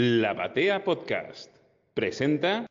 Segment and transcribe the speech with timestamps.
[0.00, 1.50] La Batea Podcast
[1.92, 2.66] presenta.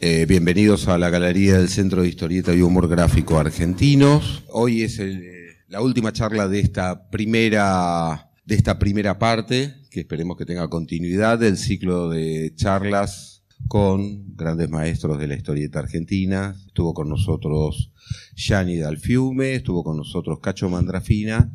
[0.00, 4.42] Eh, bienvenidos a la Galería del Centro de Historieta y Humor Gráfico Argentinos.
[4.48, 10.00] Hoy es el, eh, la última charla de esta primera de esta primera parte, que
[10.00, 13.33] esperemos que tenga continuidad del ciclo de charlas
[13.68, 16.56] con grandes maestros de la historieta argentina.
[16.66, 17.90] Estuvo con nosotros
[18.34, 21.54] Gianni Dalfiume, estuvo con nosotros Cacho Mandrafina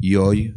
[0.00, 0.54] y hoy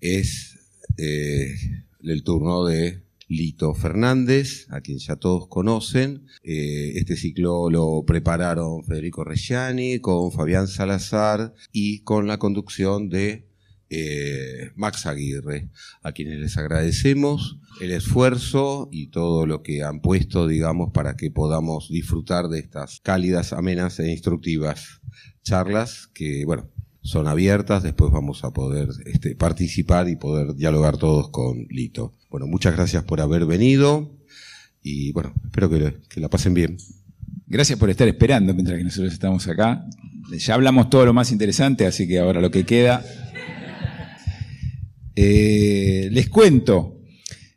[0.00, 0.58] es
[0.96, 1.54] eh,
[2.02, 6.26] el turno de Lito Fernández, a quien ya todos conocen.
[6.42, 13.47] Eh, este ciclo lo prepararon Federico Reggiani con Fabián Salazar y con la conducción de
[13.90, 15.70] eh, Max Aguirre,
[16.02, 21.30] a quienes les agradecemos el esfuerzo y todo lo que han puesto, digamos, para que
[21.30, 25.00] podamos disfrutar de estas cálidas, amenas e instructivas
[25.42, 26.68] charlas que, bueno,
[27.02, 32.14] son abiertas, después vamos a poder este, participar y poder dialogar todos con Lito.
[32.28, 34.14] Bueno, muchas gracias por haber venido
[34.82, 36.76] y bueno, espero que, que la pasen bien.
[37.46, 39.86] Gracias por estar esperando mientras que nosotros estamos acá.
[40.36, 43.02] Ya hablamos todo lo más interesante, así que ahora lo que queda.
[45.20, 47.02] Eh, les cuento,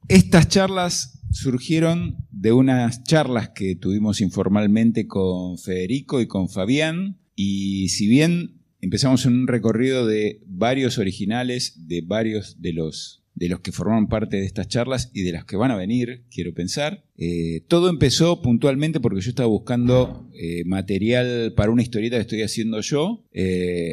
[0.07, 7.89] estas charlas surgieron de unas charlas que tuvimos informalmente con Federico y con Fabián, y
[7.89, 13.59] si bien empezamos en un recorrido de varios originales, de varios de los de los
[13.59, 17.05] que forman parte de estas charlas y de las que van a venir, quiero pensar.
[17.15, 22.41] Eh, todo empezó puntualmente porque yo estaba buscando eh, material para una historieta que estoy
[22.41, 23.23] haciendo yo,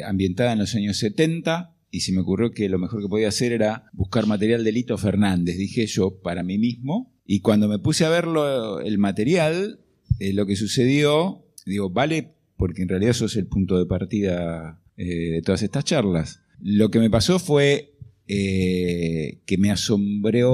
[0.05, 3.51] ambientada en los años 70, y se me ocurrió que lo mejor que podía hacer
[3.51, 7.13] era buscar material de Lito Fernández, dije yo, para mí mismo.
[7.25, 8.25] Y cuando me puse a ver
[8.83, 9.79] el material,
[10.19, 15.41] lo que sucedió, digo, vale, porque en realidad eso es el punto de partida de
[15.43, 16.41] todas estas charlas.
[16.59, 17.95] Lo que me pasó fue
[18.27, 20.53] eh, que me asombró,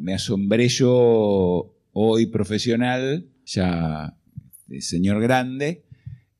[0.00, 4.18] me asombré yo hoy profesional, ya
[4.80, 5.83] señor grande,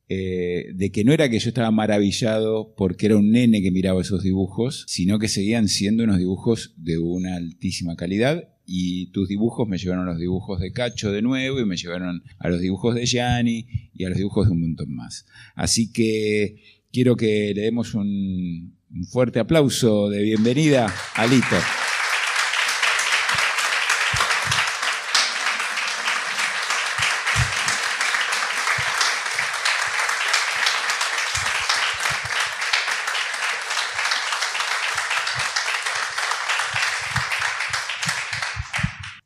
[0.07, 4.01] eh, de que no era que yo estaba maravillado porque era un nene que miraba
[4.01, 9.67] esos dibujos, sino que seguían siendo unos dibujos de una altísima calidad y tus dibujos
[9.67, 12.95] me llevaron a los dibujos de Cacho de nuevo y me llevaron a los dibujos
[12.95, 15.25] de Gianni y a los dibujos de un montón más.
[15.55, 16.57] Así que
[16.91, 21.84] quiero que le demos un, un fuerte aplauso de bienvenida a Lito.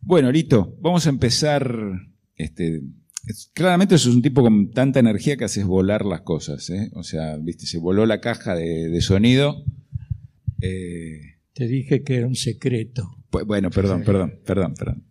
[0.10, 1.72] Bueno, Lito, vamos a empezar
[2.36, 2.82] este,
[3.54, 6.68] claramente eso es un tipo con tanta energía que haces volar las cosas.
[6.72, 6.90] ¿eh?
[6.96, 9.64] O sea, viste, se voló la caja de, sonido.
[10.62, 13.18] Eh, Te dije que era un secreto.
[13.30, 15.04] Pues, bueno, perdón, perdón, perdón, perdón.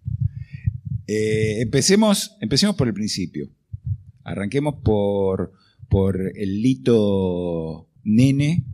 [1.07, 3.49] Eh, empecemos, empecemos por el principio.
[4.25, 5.53] Arranquemos por,
[5.89, 8.65] por el lito nene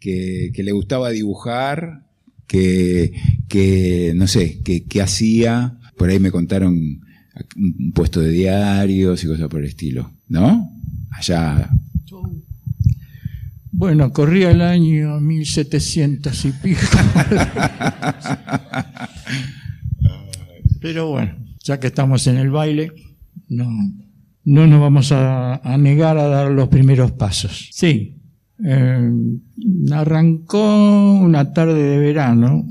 [0.00, 2.08] que, le gustaba dibujar,
[2.48, 3.12] que,
[3.48, 5.78] que no sé, que, que hacía.
[5.96, 7.00] Por ahí me contaron
[7.56, 10.70] un puesto de diarios y cosas por el estilo, ¿no?
[11.10, 11.70] Allá.
[13.72, 16.80] Bueno, corría el año 1700 y pico.
[20.80, 22.92] Pero bueno, ya que estamos en el baile,
[23.48, 23.68] no,
[24.44, 27.68] no nos vamos a, negar a dar los primeros pasos.
[27.72, 28.16] Sí,
[28.64, 29.12] eh,
[29.92, 32.66] arrancó una tarde de verano,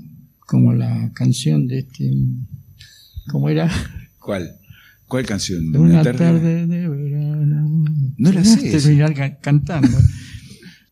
[0.48, 2.12] como la canción de este,
[3.30, 3.70] ¿cómo era?
[4.18, 4.58] ¿Cuál?
[5.08, 5.76] ¿Cuál canción?
[5.76, 7.86] Una, tarde, de verano.
[8.18, 8.72] No la sé.
[8.72, 9.96] Terminar cantando.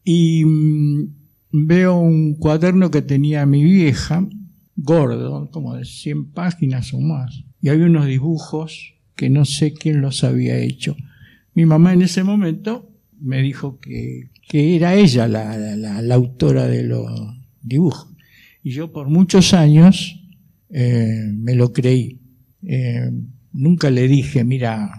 [0.03, 1.07] y mm,
[1.51, 4.27] veo un cuaderno que tenía mi vieja,
[4.75, 7.44] gordo, como de 100 páginas o más.
[7.61, 10.95] Y había unos dibujos que no sé quién los había hecho.
[11.53, 16.83] Mi mamá en ese momento me dijo que, que era ella la, la, autora de
[16.83, 17.09] los
[17.62, 18.14] dibujos.
[18.65, 20.19] Y yo por muchos años
[20.71, 22.19] eh, me lo creí.
[22.63, 23.12] Eh,
[23.53, 24.91] nunca le dije, mira,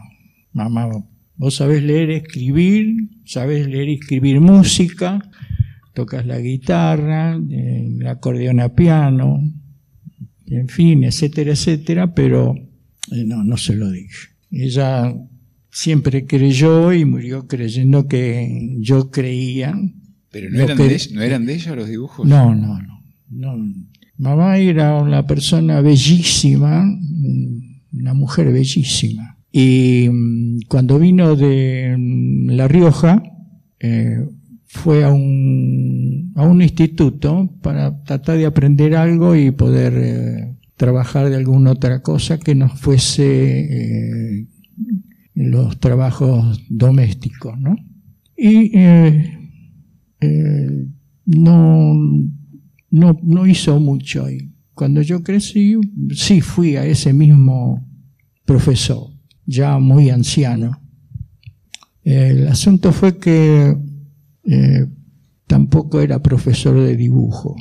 [0.52, 0.88] mamá,
[1.34, 5.20] vos sabés leer, escribir, sabés leer y escribir música,
[5.94, 9.42] tocas la guitarra, el acordeón a piano,
[10.46, 12.54] en fin, etcétera, etcétera, pero
[13.10, 14.28] eh, no, no se lo dije.
[14.52, 15.12] Ella
[15.72, 19.74] siempre creyó y murió creyendo que yo creía.
[20.30, 22.24] ¿Pero no, eran, de, ¿no eran de ella los dibujos?
[22.28, 22.95] No, no, no,
[23.30, 23.56] no.
[24.18, 26.84] Mamá era una persona bellísima,
[27.92, 29.36] una mujer bellísima.
[29.52, 33.22] Y mm, cuando vino de mm, La Rioja,
[33.80, 34.26] eh,
[34.66, 41.30] fue a un, a un instituto para tratar de aprender algo y poder eh, trabajar
[41.30, 44.46] de alguna otra cosa que no fuese eh,
[45.34, 47.76] los trabajos domésticos, ¿no?
[48.36, 48.72] Y
[51.26, 51.94] no,
[52.98, 54.28] no, no hizo mucho.
[54.30, 55.76] Y cuando yo crecí,
[56.14, 57.86] sí fui a ese mismo
[58.44, 59.08] profesor,
[59.46, 60.80] ya muy anciano.
[62.02, 63.76] El asunto fue que
[64.44, 64.86] eh,
[65.46, 67.56] tampoco era profesor de dibujo.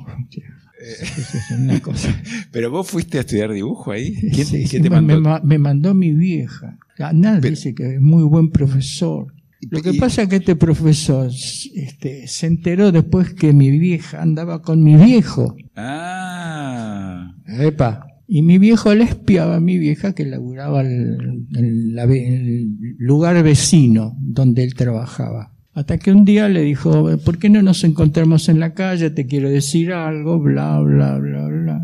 [0.79, 2.15] Esa es una cosa.
[2.51, 4.13] Pero vos fuiste a estudiar dibujo ahí.
[4.13, 5.21] ¿Quién, Sí, quién sí, te me, mandó?
[5.21, 6.77] me- me mandó mi vieja.
[7.13, 9.33] Nada Pero- dice que es muy buen profesor.
[9.69, 11.29] Lo que pasa es que este profesor
[11.73, 15.55] este, se enteró después que mi vieja andaba con mi viejo.
[15.75, 17.31] Ah.
[17.47, 18.05] Epa.
[18.27, 23.41] Y mi viejo le espiaba a mi vieja que laburaba el- en en el lugar
[23.43, 25.51] vecino donde él trabajaba.
[25.73, 29.09] Hasta que un día le dijo, ¿por qué no nos encontramos en la calle?
[29.09, 31.81] Te quiero decir algo, bla, bla, bla, bla.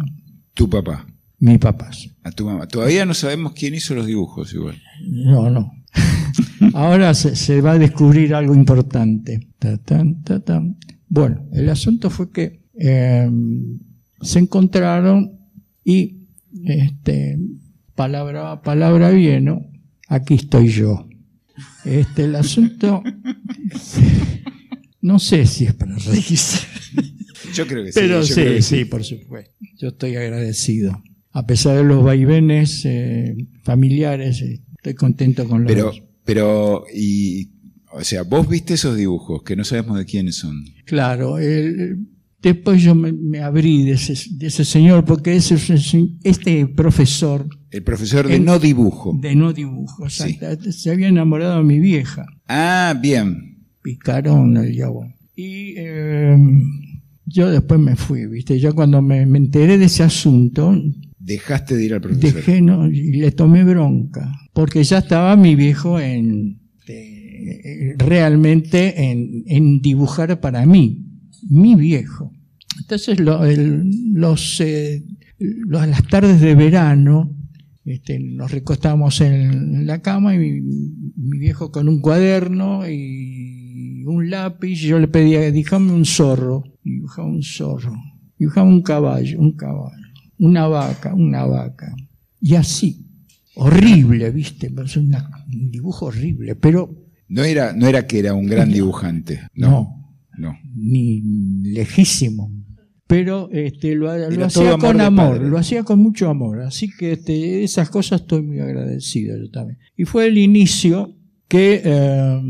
[0.53, 1.05] Tu papá.
[1.39, 1.89] Mi papá.
[2.23, 2.67] A tu mamá.
[2.67, 4.77] Todavía no sabemos quién hizo los dibujos igual.
[5.09, 5.73] No, no.
[6.73, 9.49] Ahora se, se va a descubrir algo importante.
[9.59, 10.77] Ta, tan, ta, tan.
[11.07, 13.29] Bueno, el asunto fue que eh,
[14.21, 15.39] se encontraron
[15.83, 16.27] y,
[16.65, 17.37] este,
[17.95, 19.69] palabra a palabra viene,
[20.07, 21.07] aquí estoy yo.
[21.85, 23.03] Este, el asunto,
[25.01, 26.59] no sé si es para reírse.
[27.53, 27.99] Yo creo que sí.
[27.99, 29.53] Pero sí, que sí, por supuesto.
[29.77, 31.03] Yo estoy agradecido.
[31.31, 35.91] A pesar de los vaivenes eh, familiares, eh, estoy contento con los Pero.
[36.25, 37.49] Pero, y,
[37.93, 40.63] o sea, vos viste esos dibujos que no sabemos de quiénes son.
[40.85, 42.07] Claro, el-
[42.41, 45.55] después yo me, me abrí de ese, de ese señor, porque ese,
[46.23, 49.17] este profesor El profesor de no dibujo.
[49.21, 50.37] de no dibujo, Sí.
[50.71, 53.57] se había enamorado de mi vieja, Ah, bien.
[53.83, 55.01] picarón el diablo.
[55.35, 56.37] Y eh,
[57.25, 58.59] yo después me fui, ¿viste?
[58.59, 60.75] Yo cuando me, me enteré de ese asunto,
[61.23, 62.33] Dejaste de ir al profesor.
[62.33, 69.43] Dejé, no, y le tomé bronca, porque ya estaba mi viejo en eh, realmente en,
[69.47, 71.05] en dibujar para mí,
[71.49, 72.31] mi viejo.
[72.79, 73.83] Entonces lo- el-
[74.13, 75.03] los, eh,
[75.39, 77.35] los- las tardes de verano
[77.85, 80.61] este, nos recostábamos en la cama y mi,
[81.17, 87.27] mi viejo con un cuaderno y un lápiz, yo le pedía, dibujame un zorro, dibujaba
[87.27, 87.93] un zorro,
[88.37, 89.95] dibujaba un caballo, un caballo
[90.41, 91.95] una vaca, una vaca.
[92.41, 93.05] Y así,
[93.55, 94.71] horrible, ¿viste?
[94.83, 96.97] Es una- un dibujo horrible, pero
[97.27, 99.39] No era, no era que era un gran dibujante.
[99.55, 99.69] No.
[100.37, 100.57] no, No.
[100.75, 101.21] ni
[101.63, 102.51] lejísimo.
[103.07, 106.61] Pero este, lo, hacía amor con amor, lo hacía con mucho amor.
[106.61, 109.77] Así que este, esas cosas estoy muy agradecido yo también.
[109.97, 111.15] Y fue el inicio
[111.49, 112.41] que eh,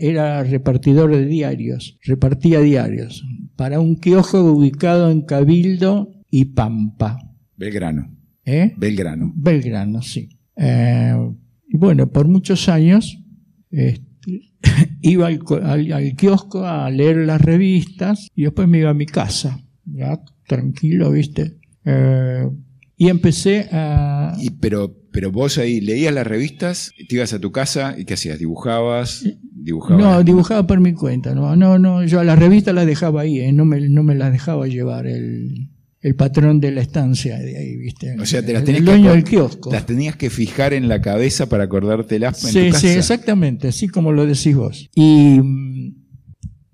[0.00, 3.24] era repartidor de diarios, repartía diarios
[3.56, 7.18] para un kiosco ubicado en Cabildo y Pampa.
[7.58, 8.10] Belgrano,
[8.46, 8.72] ¿eh?
[8.78, 9.32] Belgrano.
[9.36, 10.30] Belgrano, sí.
[10.56, 11.14] Eh,
[11.68, 13.18] Y bueno, por muchos años
[13.70, 14.00] este,
[15.00, 19.60] iba al, al, kiosco a leer las revistas y después me iba a mi casa,
[19.84, 21.58] ya tranquilo, ¿viste?
[21.84, 22.48] Eh,
[22.96, 24.34] y empecé a...
[24.40, 28.14] Y, pero, pero vos ahí leías las revistas, te ibas a tu casa y ¿qué
[28.14, 28.38] hacías?
[28.38, 29.24] ¿Dibujabas?
[29.52, 30.02] ¿Dibujabas?
[30.02, 31.34] No, dibujaba por mi cuenta.
[31.34, 33.52] No, no, no yo a las revistas las dejaba ahí, ¿eh?
[33.52, 35.68] no, me, no me las dejaba llevar el,
[36.00, 38.16] el patrón de la estancia de ahí, ¿viste?
[38.20, 39.72] O sea, te las tenías el dueño del kiosco.
[39.72, 44.12] Las tenías que fijar en la cabeza para acordártelas en sí, Sí, exactamente, así como
[44.12, 44.88] lo decís vos.
[44.94, 45.94] Y mm,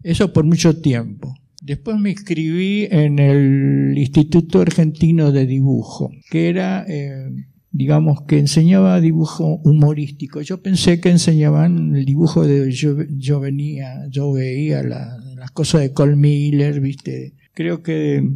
[0.03, 1.35] eso por mucho tiempo.
[1.63, 7.31] Después me inscribí en el Instituto Argentino de Dibujo, que era, eh,
[7.71, 10.41] digamos, que enseñaba dibujo humorístico.
[10.41, 16.17] Yo pensé que enseñaban el dibujo de, yo, venía, yo veía las cosas de Col
[16.17, 18.29] Miller, viste, creo que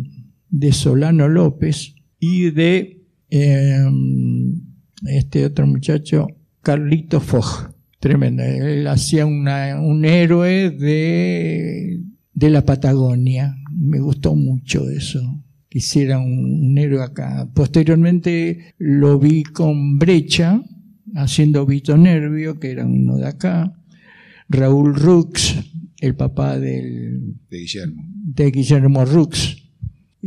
[0.49, 4.61] de Solano López y de em,
[5.07, 6.27] este otro muchacho,
[6.63, 7.71] Carlito Foch.
[7.99, 8.43] Tremendo.
[8.43, 12.01] Él hacía un héroe de
[12.37, 13.57] de la Patagonia.
[13.75, 15.43] Me gustó mucho eso.
[15.69, 17.51] Quisiera un, un héroe acá.
[17.53, 20.63] Posteriormente lo vi con Brecha,
[21.15, 23.83] haciendo Vito Nervio, que era uno de acá.
[24.49, 25.57] Raúl Rux,
[26.01, 28.05] el papá del, de Guillermo.
[28.23, 29.66] De Guillermo Rux.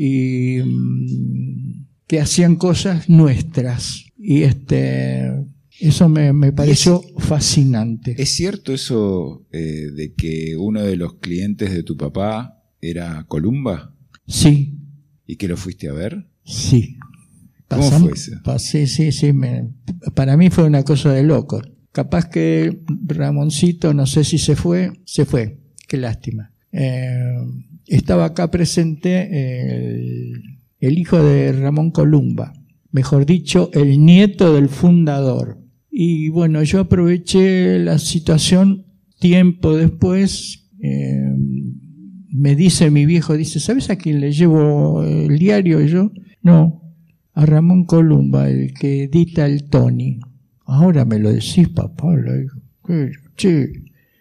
[0.01, 4.05] Y mm, que hacían cosas nuestras.
[4.17, 5.29] Y este,
[5.81, 8.15] eso me, pareció fascinante.
[8.17, 13.93] ¿Es cierto eso eh, de que uno de los clientes de tu papá era Columba?
[14.25, 14.77] Sí.
[15.27, 16.29] ¿Y que lo fuiste a ver?
[16.45, 16.95] Sí.
[17.67, 18.31] ¿Cómo fue eso?
[18.57, 19.33] sí, sí, sí.
[20.15, 21.61] para mí fue una cosa de loco.
[21.91, 25.59] Capaz que Ramoncito, no sé si se fue, se fue.
[25.89, 26.53] Qué lástima.
[26.71, 27.35] Eh,
[27.89, 30.33] estaba acá presente el,
[30.79, 32.53] el hijo de Ramón Columba,
[32.91, 35.57] mejor dicho, el nieto del fundador.
[35.91, 38.85] Y bueno, yo aproveché la situación
[39.19, 40.69] tiempo después.
[40.81, 41.35] Eh,
[42.31, 45.81] me dice mi viejo, dice, ¿sabes a quién le llevo el diario?
[45.81, 46.81] Yo, no,
[47.33, 50.19] a Ramón Columba, el que edita el Tony.
[50.65, 52.53] Ahora me lo decís, papá, le digo,
[53.35, 53.71] che,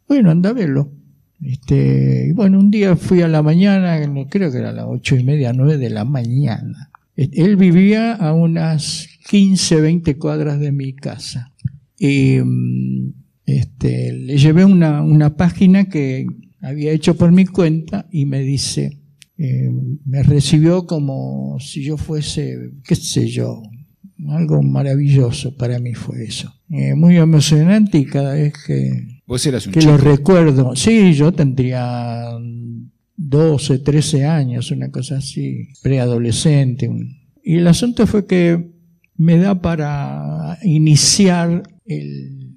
[0.09, 0.93] bueno, anda a verlo.
[1.41, 5.25] Este, bueno, un día fui a la mañana, creo que era a las ocho y
[5.25, 6.91] media, nueve de la mañana.
[7.17, 11.53] Él vivía a unas 15, 20 cuadras de mi casa.
[11.99, 13.13] Y mm,
[13.47, 16.27] este, le llevé una, una página que
[16.61, 19.01] había hecho por mi cuenta y me dice,
[19.37, 19.71] eh,
[20.05, 23.63] me recibió como si yo fuese, qué sé yo,
[24.29, 26.53] algo maravilloso para mí fue eso.
[26.71, 29.18] Eh, muy emocionante y cada vez que,
[29.71, 32.31] que lo recuerdo, sí, yo tendría
[33.17, 36.91] 12, 13 años, una cosa así, preadolescente.
[37.45, 38.71] Y el asunto fue que
[39.17, 42.57] me da para iniciar el,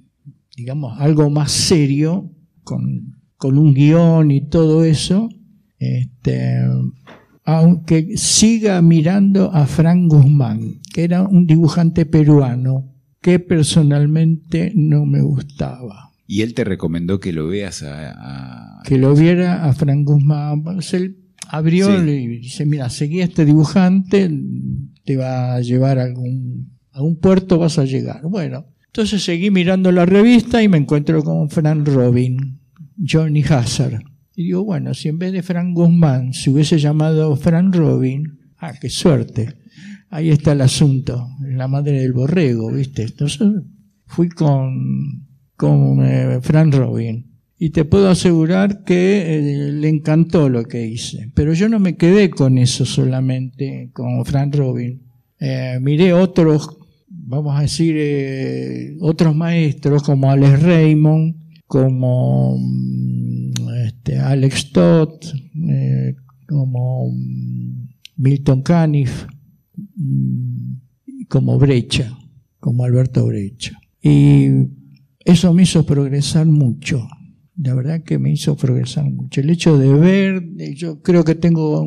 [0.56, 2.32] digamos, algo más serio,
[2.63, 5.30] con, con un guion y todo eso,
[5.78, 6.62] este,
[7.44, 15.22] aunque siga mirando a Frank Guzmán, que era un dibujante peruano que personalmente no me
[15.22, 16.11] gustaba.
[16.32, 18.80] Y él te recomendó que lo veas a...
[18.86, 20.64] Que lo viera a Frank Guzmán.
[20.94, 21.18] Él
[21.50, 24.32] abrió y dice, mira, seguí a este dibujante,
[25.04, 28.22] te va a llevar a algún, a un puerto, vas a llegar.
[28.24, 32.62] Bueno, entonces seguí mirando la revista y me encuentro con Frank Robin,
[33.06, 34.02] Johnny Hazard.
[34.34, 38.72] Y digo, bueno, si en vez de Frank Guzmán se hubiese llamado Frank Robin, ah,
[38.80, 39.58] qué suerte.
[40.10, 43.02] Ahí está el asunto, la madre del borrego, ¿viste?
[43.02, 43.50] Entonces
[44.06, 45.28] fui con,
[45.62, 47.27] con eh, Frank Robin.
[47.60, 51.30] Y te puedo asegurar que eh, le encantó lo que hice.
[51.36, 55.03] Pero yo no me quedé con eso solamente, con Frank Robin.
[55.39, 56.77] Eh, miré otros
[57.08, 61.36] vamos a decir, otros maestros como Alex Raymond,
[61.68, 63.51] como mm,
[63.86, 65.20] este, Alex Todd,
[66.48, 67.88] como mm,
[68.18, 69.27] Milton Caniff,
[69.96, 72.18] mm, como Brecha,
[72.60, 73.80] como Alberto Brecha.
[74.01, 74.81] Y
[75.25, 77.08] eso me hizo progresar mucho
[77.58, 79.42] la verdad que me hizo progresar mucho.
[79.42, 80.44] El hecho de ver,
[80.75, 81.82] yo creo que tengo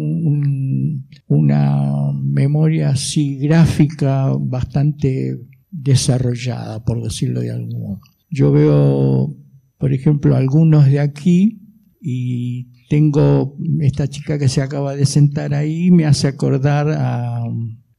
[1.27, 8.01] una memoria así gráfica bastante desarrollada, por decirlo de algún modo.
[8.31, 9.37] Yo veo,
[9.79, 11.61] por ejemplo, algunos de aquí
[12.01, 17.43] y tengo esta chica que se acaba de sentar ahí, me hace acordar a,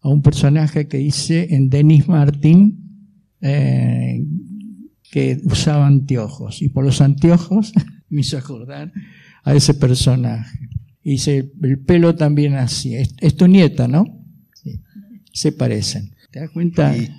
[0.03, 2.79] un personaje que hice en Denis Martin,
[3.41, 4.23] eh,
[5.15, 7.71] que usaba anteojos y por los anteojos
[8.09, 8.91] me hizo acordar
[9.45, 10.59] a ese personaje.
[11.01, 11.17] Y
[11.63, 12.95] el pelo también así.
[12.95, 14.03] Es, tu nieta, ¿no?
[14.61, 14.81] Sí.
[15.31, 16.13] Se parecen.
[16.31, 16.97] ¿Te das cuenta?
[16.97, 17.13] Y te-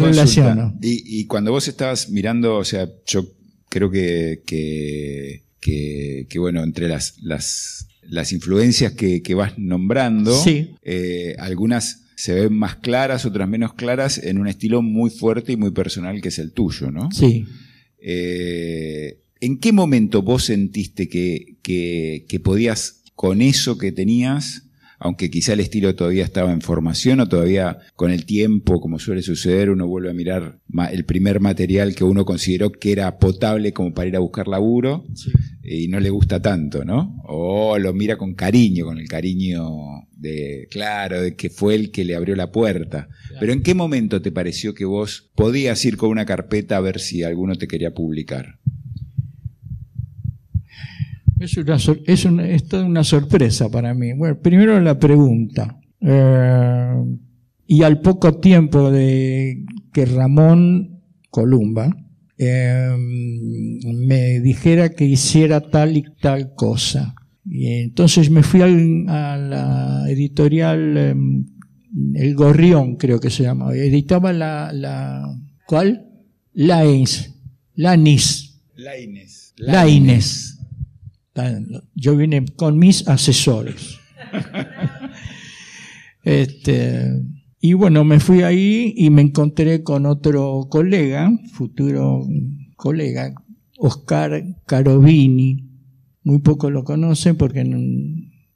[0.00, 0.08] consulta.
[0.08, 0.78] relaciono.
[0.82, 3.24] Y, y cuando vos estabas mirando, o sea, yo
[3.68, 10.34] creo que, que, que- que, bueno, entre las, las, las influencias que, que vas nombrando,
[10.42, 10.70] Sí.
[10.82, 15.56] eh, algunas se ven más claras, otras menos claras, en un estilo muy fuerte y
[15.56, 17.10] muy personal que es el tuyo, ¿no?
[17.10, 17.46] Sí.
[17.98, 24.64] Eh, ¿En qué momento vos sentiste que, que- que podías, con eso que tenías,
[25.02, 29.22] aunque quizá el estilo todavía estaba en formación o todavía con el tiempo, como suele
[29.22, 30.60] suceder, uno vuelve a mirar
[30.92, 35.04] el primer material que uno consideró que era potable como para ir a buscar laburo
[35.60, 37.20] y no le gusta tanto, ¿no?
[37.24, 39.70] O lo mira con cariño, con el cariño
[40.12, 43.08] de, claro, de que fue el que le abrió la puerta.
[43.40, 47.00] Pero ¿en qué momento te pareció que vos podías ir con una carpeta a ver
[47.00, 48.60] si alguno te quería publicar?
[51.44, 54.12] Es, una, es, una- es toda una sorpresa para mí.
[54.14, 55.78] Bueno, primero la pregunta.
[56.00, 56.94] Eh,
[57.66, 61.94] y al poco tiempo de que Ramón Columba
[62.38, 67.14] eh, me dijera que hiciera tal y tal cosa.
[67.44, 71.14] Y entonces me fui al- a la editorial eh,
[72.14, 73.74] El Gorrión, creo que se llamaba.
[73.76, 74.70] Editaba la...
[74.72, 75.24] la
[75.66, 76.06] ¿Cuál?
[76.54, 77.34] Lains.
[77.74, 78.60] Lanis.
[78.76, 79.54] Laines.
[79.56, 80.51] Laines.
[81.94, 83.98] Yo vine con mis asesores.
[86.24, 87.22] este,
[87.60, 92.26] y bueno, me fui ahí y me encontré con otro colega, futuro
[92.76, 93.34] colega,
[93.78, 95.68] Oscar Carovini.
[96.24, 97.64] Muy poco lo conocen porque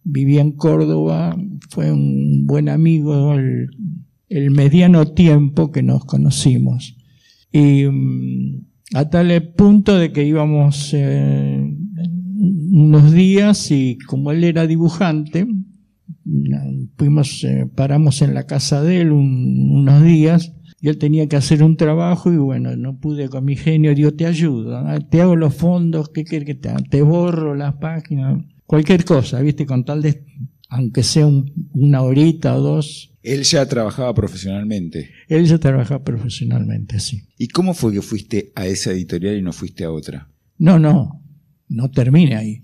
[0.04, 1.36] vivía en Córdoba,
[1.70, 3.68] fue un buen amigo el,
[4.28, 6.96] el mediano tiempo que nos conocimos.
[7.52, 11.75] Y mm, a tal punto de que íbamos eh,
[12.76, 15.46] unos días y como él era dibujante,
[16.96, 21.36] fuimos, eh, paramos en la casa de él un- unos días y él tenía que
[21.36, 25.20] hacer un trabajo y bueno, no pude con mi genio, digo, te ayudo, ah, te
[25.20, 26.82] hago los fondos, ¿qué quieres que te haga?
[26.90, 29.66] Te borro las páginas, cualquier cosa, ¿viste?
[29.66, 30.24] Con tal de,
[30.68, 35.08] aunque sea un- una horita o dos, Él ya trabajaba profesionalmente.
[35.28, 37.22] él ya trabaja profesionalmente, sí.
[37.38, 40.28] ¿Y cómo fue que fuiste a esa editorial y no fuiste a otra?
[40.58, 41.22] No, no,
[41.68, 42.60] no termine ahí.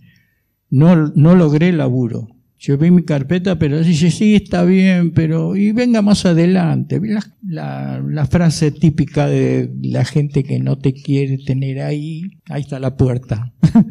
[0.72, 2.28] No, no logré laburo.
[2.58, 7.00] Yo vi mi carpeta, pero dice, sí, está bien, pero y venga más adelante.
[7.46, 12.78] La- la frase típica de la gente que no te quiere tener ahí, ahí está
[12.80, 13.52] la puerta.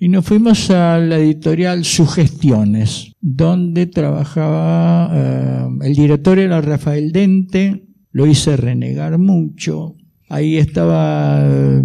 [0.00, 7.86] y nos fuimos a la editorial Sugestiones, donde trabajaba, eh, el director era Rafael Dente,
[8.12, 9.96] lo hice renegar mucho.
[10.28, 11.40] Ahí estaba...
[11.44, 11.82] eh,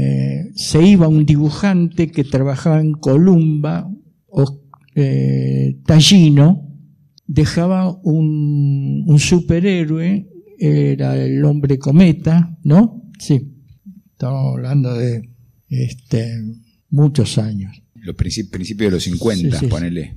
[0.00, 3.90] eh, se iba un dibujante que trabajaba en Columba,
[4.28, 4.60] o,
[4.94, 6.66] eh, Tallino,
[7.26, 13.02] dejaba un, un superhéroe, era el hombre cometa, ¿no?
[13.18, 13.36] Sí,
[14.12, 15.28] estamos hablando de
[15.68, 16.26] este,
[16.90, 17.82] muchos años.
[17.94, 19.66] Los princip- principios de los 50, Sí, sí, sí.
[19.70, 20.16] ponele.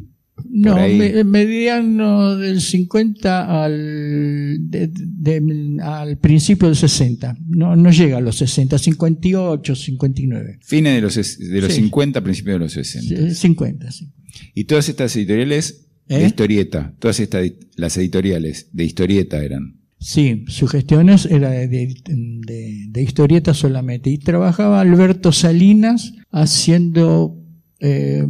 [0.56, 7.36] No, me- mediano del 50 al, de- de- al principio del 60.
[7.48, 10.60] No, no llega a los 60, 58, 59.
[10.62, 11.82] Fines de los, de los Sí.
[11.82, 13.30] 50, principios de los 60.
[13.30, 14.12] Sí, 50, sí.
[14.54, 16.28] Y todas estas editoriales de ¿Eh?
[16.28, 19.80] historieta, todas estas las editoriales de historieta eran.
[20.00, 24.10] Sí, sugestiones era de, de, de- de historieta solamente.
[24.12, 27.40] Y trabajaba Alberto Salinas haciendo
[27.80, 28.26] eh,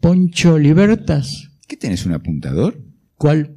[0.00, 1.47] Poncho Libertas.
[1.68, 2.82] ¿Qué tenés un apuntador?
[3.16, 3.54] ¿Cuál?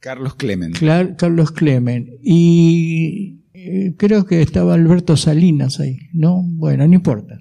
[0.00, 0.74] Carlos Clement.
[0.76, 2.08] Clar- Carlos Clemen.
[2.22, 6.40] Y eh, creo que estaba Alberto Salinas ahí, ¿no?
[6.42, 7.40] Bueno, no importa.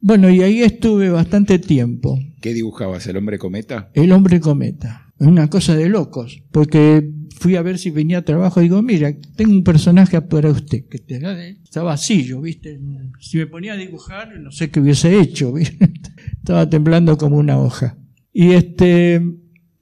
[0.00, 2.18] Bueno, y ahí estuve bastante tiempo.
[2.40, 3.06] ¿Qué dibujabas?
[3.06, 3.90] ¿El hombre cometa?
[3.94, 5.12] El hombre cometa.
[5.20, 6.42] Es una cosa de locos.
[6.50, 10.50] Porque fui a ver si venía a trabajo y digo, mira, tengo un personaje para
[10.50, 10.86] usted.
[10.88, 11.18] Que te-
[11.62, 12.80] está vacío, ¿viste?
[13.20, 15.92] Si me ponía a dibujar, no sé qué hubiese hecho, ¿viste?
[16.38, 17.96] Estaba temblando como una hoja.
[18.32, 19.20] Y este,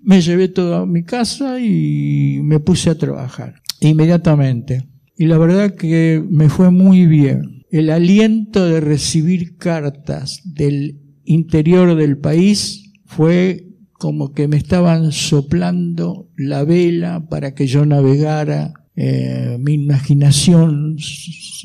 [0.01, 3.55] me llevé todo a mi casa y me puse a trabajar.
[3.81, 4.89] Inmediatamente.
[5.17, 7.65] Y la verdad que me fue muy bien.
[7.71, 16.31] El aliento de recibir cartas del interior del país fue como que me estaban soplando
[16.37, 20.97] la vela para que yo navegara, eh, mi imaginación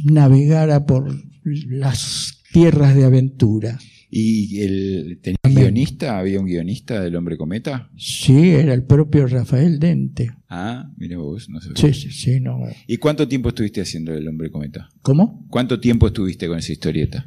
[0.03, 3.79] navegara por las tierras de aventura.
[4.17, 6.17] ¿Y el, tenía un guionista?
[6.19, 7.89] ¿Había un guionista del hombre cometa?
[7.97, 10.31] Sí, era el propio Rafael Dente.
[10.47, 11.71] Ah, mira vos, no sé.
[11.75, 12.59] Sí, sí, sí, no.
[12.87, 14.87] ¿Y cuánto tiempo estuviste haciendo el hombre cometa?
[15.01, 15.45] ¿Cómo?
[15.49, 17.25] ¿Cuánto tiempo estuviste con esa historieta?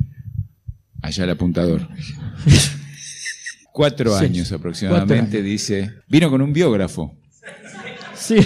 [1.02, 1.86] Allá el apuntador.
[3.74, 5.44] Cuatro Sí, años aproximadamente, Cuatro años.
[5.50, 5.90] dice.
[6.08, 7.20] Vino con un biógrafo.
[8.14, 8.36] Sí.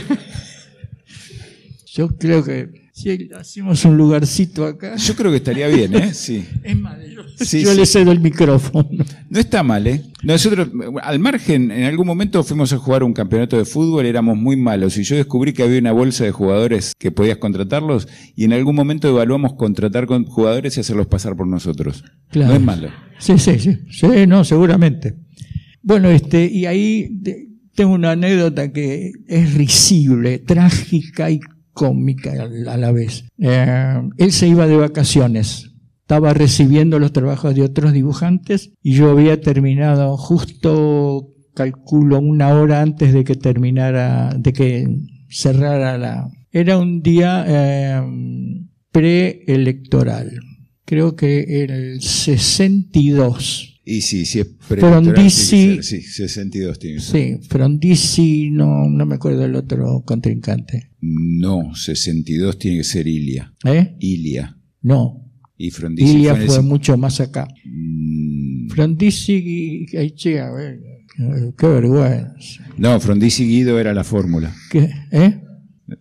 [1.94, 4.96] Yo creo que si hacemos un lugarcito acá.
[4.96, 6.14] Yo creo que estaría bien, ¿eh?
[6.14, 6.44] Sí.
[6.62, 7.78] Es más, yo, Sí, yo sí.
[7.78, 8.88] le cedo el micrófono.
[9.28, 10.02] No está mal, ¿eh?
[10.22, 10.68] Nosotros,
[11.02, 14.96] al margen, en algún momento fuimos a jugar un campeonato de fútbol, éramos muy malos
[14.98, 18.76] y yo descubrí que había una bolsa de jugadores que podías contratarlos y en algún
[18.76, 22.04] momento evaluamos contratar con jugadores y hacerlos pasar por nosotros.
[22.30, 22.50] Claro.
[22.52, 22.88] No es malo.
[23.18, 25.16] Sí, sí, sí, sí, no, seguramente.
[25.82, 27.08] Bueno, este, y ahí
[27.74, 31.40] tengo una anécdota que es risible, trágica y
[31.72, 32.32] cómica
[32.68, 33.24] a la vez.
[33.38, 39.10] Eh, él se iba de vacaciones, estaba recibiendo los trabajos de otros dibujantes y yo
[39.10, 44.88] había terminado justo, calculo, una hora antes de que terminara, de que
[45.28, 46.28] cerrara la...
[46.50, 48.02] Era un día eh,
[48.90, 50.32] preelectoral,
[50.84, 53.71] creo que el 62.
[53.84, 57.00] Y sí, sí es Frondizi- Sí, 62 tiene.
[57.00, 60.90] Sí, Frondizi, no, no me acuerdo el otro contrincante.
[61.00, 63.52] No, 62 tiene que ser Ilia.
[63.64, 63.96] ¿Eh?
[63.98, 64.56] Ilia.
[64.82, 65.18] No,
[65.58, 67.46] Y Frondizi Ilia fue mucho más acá.
[67.64, 70.80] Mm, Frondizi, ay, che, a ver,
[71.16, 72.66] qué- qué vergüenza.
[72.78, 74.54] No, Frondizi Guido era la fórmula.
[74.70, 74.90] ¿Qué?
[75.12, 75.40] ¿Eh?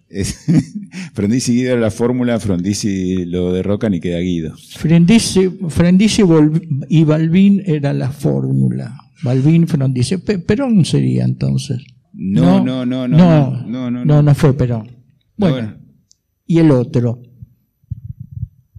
[1.13, 4.55] Frondizi Guido era la fórmula, Frondizi lo derrocan y queda Guido.
[4.77, 6.23] Frondizi, Frondizi
[6.89, 8.97] y Balbín era la fórmula.
[9.23, 10.17] Balbín, Frondizi.
[10.17, 11.83] Perón sería entonces.
[12.13, 13.17] No, no, no, no.
[13.17, 14.89] No, no, no, no, fue Perón.
[15.37, 15.75] Bueno,
[16.45, 17.21] y el otro.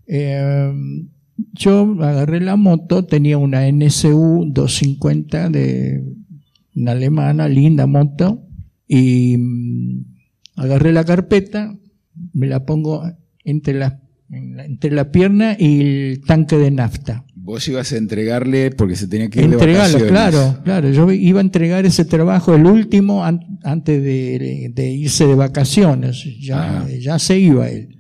[0.07, 1.09] Em,
[1.53, 6.05] yo agarré la moto, tenía una NSU 250 de
[6.75, 8.47] una alemana, linda moto,
[8.87, 10.12] y mm,
[10.57, 11.77] agarré la carpeta,
[12.33, 13.03] me la pongo
[13.45, 17.25] entre la, en la- entre la pierna y el tanque de nafta.
[17.35, 20.11] Vos ibas a entregarle porque se tenía que ir de Entregarlo, vacaciones.
[20.13, 20.91] claro, claro.
[20.91, 26.25] Yo iba a entregar ese trabajo, el último, an- antes de, de irse de vacaciones.
[26.41, 26.89] Ya, Ajá.
[27.01, 27.97] ya se iba él.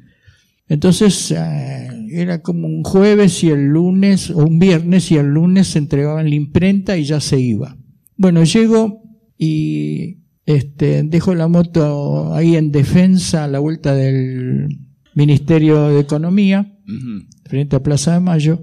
[0.68, 5.66] Entonces, eh, era como un jueves y el lunes, o un viernes y el lunes
[5.68, 7.76] se entregaban la imprenta y ya se iba.
[8.16, 9.02] Bueno, llego
[9.36, 14.80] y este, dejo la moto ahí en defensa a la vuelta del
[15.14, 16.78] Ministerio de Economía
[17.44, 18.62] frente a Plaza de Mayo,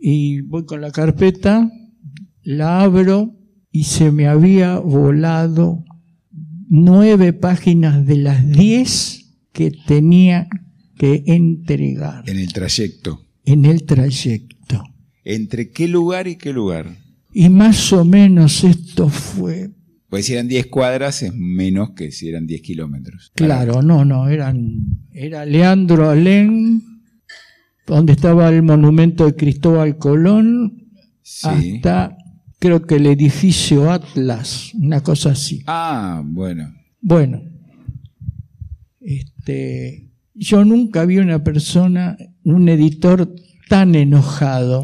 [0.00, 1.70] y voy con la carpeta,
[2.42, 3.34] la abro
[3.72, 5.84] y se me había volado
[6.68, 10.48] nueve páginas de las diez que tenía
[10.96, 13.20] que entregar En el trayecto.
[13.44, 14.82] en el trayecto.
[15.24, 16.96] ¿Entre qué lugar y qué lugar?
[17.32, 19.70] Y más o menos esto fue,
[20.08, 23.30] Pues si eran 10 cuadras es menos que si eran 10 kilómetros.
[23.34, 26.82] claro, no, no, eran, era Leandro Alén,
[27.86, 30.84] donde estaba el monumento de Cristóbal Colón,
[31.22, 31.46] Sí.
[31.76, 32.16] hasta
[32.58, 35.62] creo que el edificio Atlas, una cosa así.
[35.66, 36.72] Ah, bueno.
[37.02, 37.42] Bueno,
[39.00, 43.34] este, yo nunca vi una persona, un editor
[43.68, 44.82] tan enojado,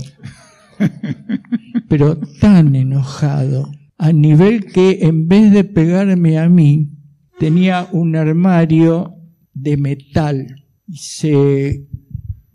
[1.88, 3.70] pero tan enojado,
[4.04, 6.90] a nivel que en vez de pegarme a mí,
[7.38, 9.14] tenía un armario
[9.54, 10.46] de metal
[10.92, 11.86] se,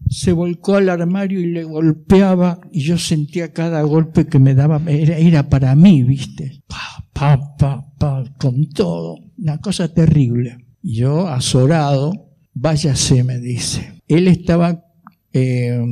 [0.07, 4.79] se volcó al armario y le golpeaba y yo sentía cada golpe que me daba,
[4.85, 10.67] era, era para mí, viste, pa, pa, pa, pa, con todo, una cosa terrible.
[10.83, 12.13] Y yo, azorado,
[12.53, 14.03] váyase, me dice.
[14.07, 14.85] Él estaba
[15.33, 15.83] eh,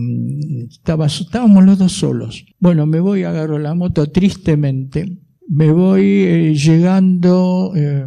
[0.69, 2.45] estaba, estábamos los dos solos.
[2.59, 5.17] Bueno, me voy, agarro la moto tristemente.
[5.49, 8.05] Me voy eh, llegando eh,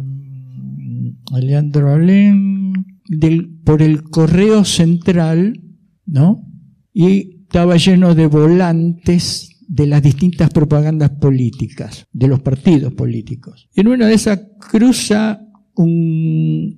[1.31, 2.73] a Leandro Alén
[3.07, 5.59] del, por el correo central,
[6.05, 6.47] ¿no?
[6.93, 13.69] Y estaba lleno de volantes de las distintas propagandas políticas, de los partidos políticos.
[13.73, 15.41] Y en una de esas cruza
[15.75, 16.77] un,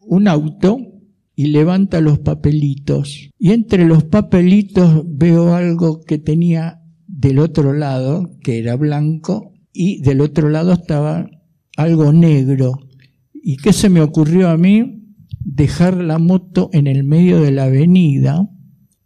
[0.00, 0.78] un auto
[1.36, 3.30] y levanta los papelitos.
[3.38, 10.02] Y entre los papelitos veo algo que tenía del otro lado, que era blanco, y
[10.02, 11.30] del otro lado estaba
[11.76, 12.88] algo negro.
[13.32, 15.04] ¿Y qué se me ocurrió a mí?
[15.40, 18.48] Dejar la moto en el medio de la avenida,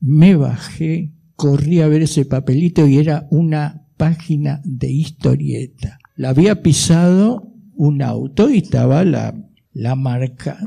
[0.00, 5.98] me bajé, corrí a ver ese papelito y era una página de historieta.
[6.16, 9.34] La había pisado un auto y estaba la,
[9.72, 10.58] la marca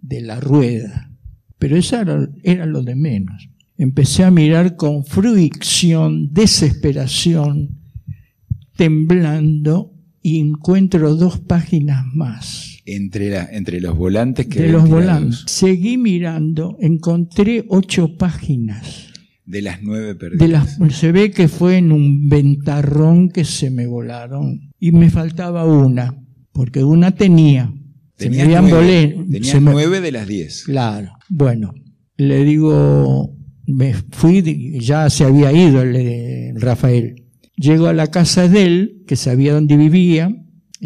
[0.00, 1.12] de la rueda.
[1.58, 3.48] Pero eso era, era, lo de menos.
[3.76, 7.79] Empecé a mirar con fruición, desesperación,
[8.84, 12.78] temblando, y encuentro dos páginas más.
[12.86, 15.44] Entre, la, entre los volantes que De los volantes.
[15.46, 19.08] Seguí mirando, encontré ocho páginas.
[19.44, 20.38] De las nueve perdidas.
[20.40, 20.48] De
[20.88, 24.70] las, se ve que fue en un ventarrón que se me volaron.
[24.78, 26.14] Y me faltaba una,
[26.52, 27.72] porque una tenía
[28.16, 30.62] se me Tenías habían nueve, volé- tenías se me- nueve de las diez.
[30.64, 31.12] Claro.
[31.28, 31.72] Bueno,
[32.16, 37.19] le digo, me fui, ya se había ido el, eh, Rafael.
[37.60, 40.34] Llego a la casa de él, que sabía dónde vivía,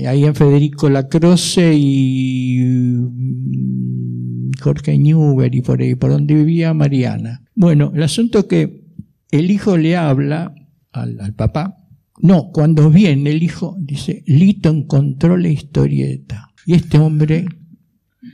[0.09, 7.45] ahí en Federico Lacroce y mm, Jorge Newber y por ahí, por donde vivía Mariana.
[7.55, 8.89] Bueno, el asunto es que
[9.31, 10.53] el hijo le habla
[10.91, 11.77] al, al papá.
[12.21, 16.49] No, cuando viene el hijo, dice, Lito encontró la historieta.
[16.67, 17.47] Y este hombre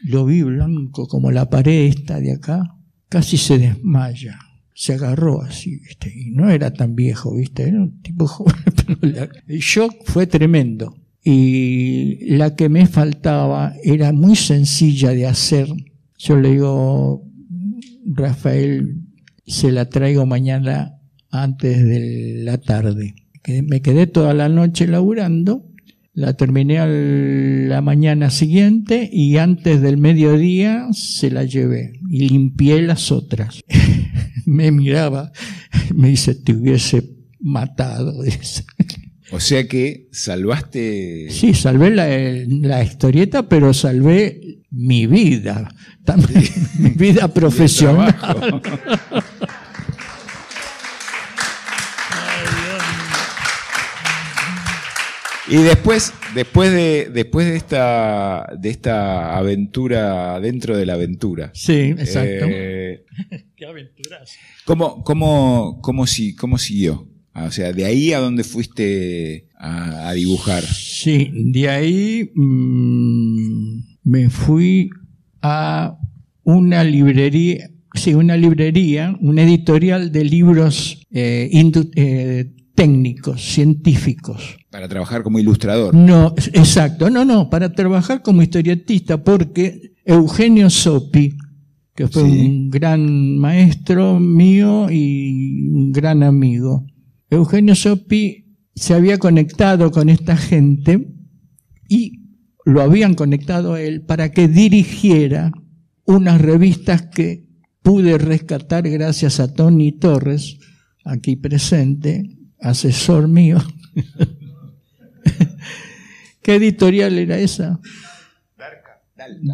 [0.05, 2.75] lo vi blanco como la pared esta de acá,
[3.11, 4.39] casi se desmaya.
[4.81, 6.11] Se agarró así, ¿viste?
[6.11, 7.65] Y no era tan viejo, ¿viste?
[7.65, 10.97] Era un tipo joven, pero el shock fue tremendo.
[11.23, 15.69] Y la que me faltaba era muy sencilla de hacer.
[16.17, 17.29] Yo le digo,
[18.07, 19.03] Rafael,
[19.47, 20.95] se la traigo mañana
[21.31, 23.17] antes de la tarde.
[23.65, 25.71] Me quedé toda la noche laburando
[26.13, 32.83] la terminé a la mañana siguiente y antes del mediodía se la llevé y limpié
[32.83, 33.63] las otras.
[34.47, 35.33] me miraba,
[35.95, 38.23] me dice, te hubiese matado.
[38.23, 38.65] dice.
[39.33, 41.29] O sea que salvaste.
[41.31, 42.09] Sí, salvé la,
[42.67, 45.73] la historieta, pero salvé mi vida,
[46.05, 46.45] también
[46.79, 48.17] mi vida profesional.
[55.51, 61.51] Y después, después de, después de esta, de esta aventura dentro de la aventura.
[61.55, 62.47] Sí, exacto.
[62.49, 63.05] eh,
[63.57, 64.31] Qué aventuras.
[64.65, 67.09] ¿cómo, cómo, cómo, si- cómo siguió?
[67.33, 70.63] Ah, O sea, de ahí a dónde fuiste a, a dibujar.
[70.65, 74.91] Sí, de ahí mm, me fui
[75.43, 75.97] a
[76.45, 84.57] una librería, sí, una librería, una editorial de libros eh, indu- eh, técnicos, científicos.
[84.71, 85.95] Para trabajar como ilustrador.
[85.95, 91.37] No, exacto, no, no, para trabajar como historietista, porque Eugenio Sopi,
[91.95, 92.41] que fue Sí.
[92.47, 96.87] un gran maestro mío y un gran amigo,
[97.29, 101.07] Eugenio Sopi se había conectado con esta gente
[101.87, 102.21] y
[102.65, 105.53] lo habían conectado a él para que dirigiera
[106.07, 107.45] unas revistas que
[107.83, 110.59] pude rescatar gracias a Tony Torres,
[111.05, 113.59] aquí presente, asesor mío.
[116.43, 117.79] ¿Qué editorial era esa?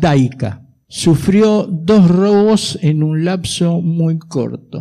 [0.01, 0.63] Daika.
[0.89, 4.79] Sufrió dos robos en un lapso muy corto.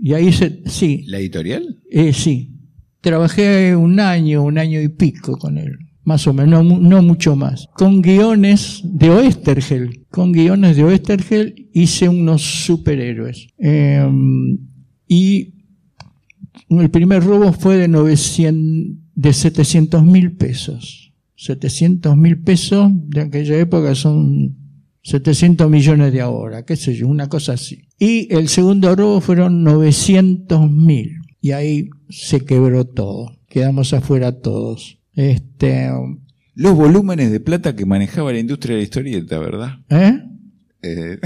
[0.00, 1.78] Y ahí se, sí, ¿La editorial?
[1.90, 2.54] eh, sí.
[3.00, 5.72] Trabajé un año, un año y pico con él.
[6.04, 7.68] Más o menos, no, mu- no mucho más.
[7.74, 10.06] Con guiones de Oestergel.
[10.10, 13.48] Con guiones de Oestergel hice unos superhéroes.
[13.58, 14.06] Eh,
[15.06, 15.54] y
[16.68, 21.12] el primer robo fue de 900, de 700 mil pesos.
[21.36, 24.56] 700 mil pesos de aquella época son
[25.02, 27.88] 700 millones de ahora, qué sé yo, una cosa así.
[27.98, 31.16] Y el segundo robo fueron 900 mil.
[31.40, 33.38] Y ahí se quebró todo.
[33.48, 34.98] Quedamos afuera todos.
[35.14, 35.90] Este,
[36.54, 39.78] Los volúmenes de plata que manejaba la industria de la historieta, ¿verdad?
[39.88, 40.20] ¿eh?
[40.82, 41.18] Eh,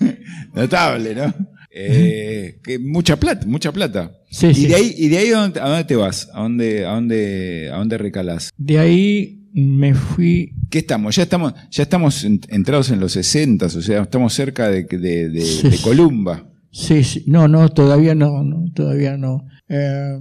[0.54, 1.34] notable, ¿no?
[1.72, 4.12] Eh, que mucha plata, mucha plata.
[4.30, 4.66] Sí, y sí.
[4.66, 6.28] de ahí, y de ahí a dónde, a dónde te vas?
[6.34, 8.50] ¿A dónde, a dónde, a dónde recalás?
[8.56, 10.52] De ahí me fui.
[10.68, 11.14] ¿Qué estamos?
[11.16, 15.28] Ya estamos, ya estamos en- entrados en los 60, o sea, estamos cerca de, de,
[15.30, 15.68] de- Sí.
[15.68, 16.48] de Columba.
[16.72, 17.24] Sí, sí.
[17.26, 19.44] No, no, todavía no, no todavía no.
[19.68, 20.18] Eh,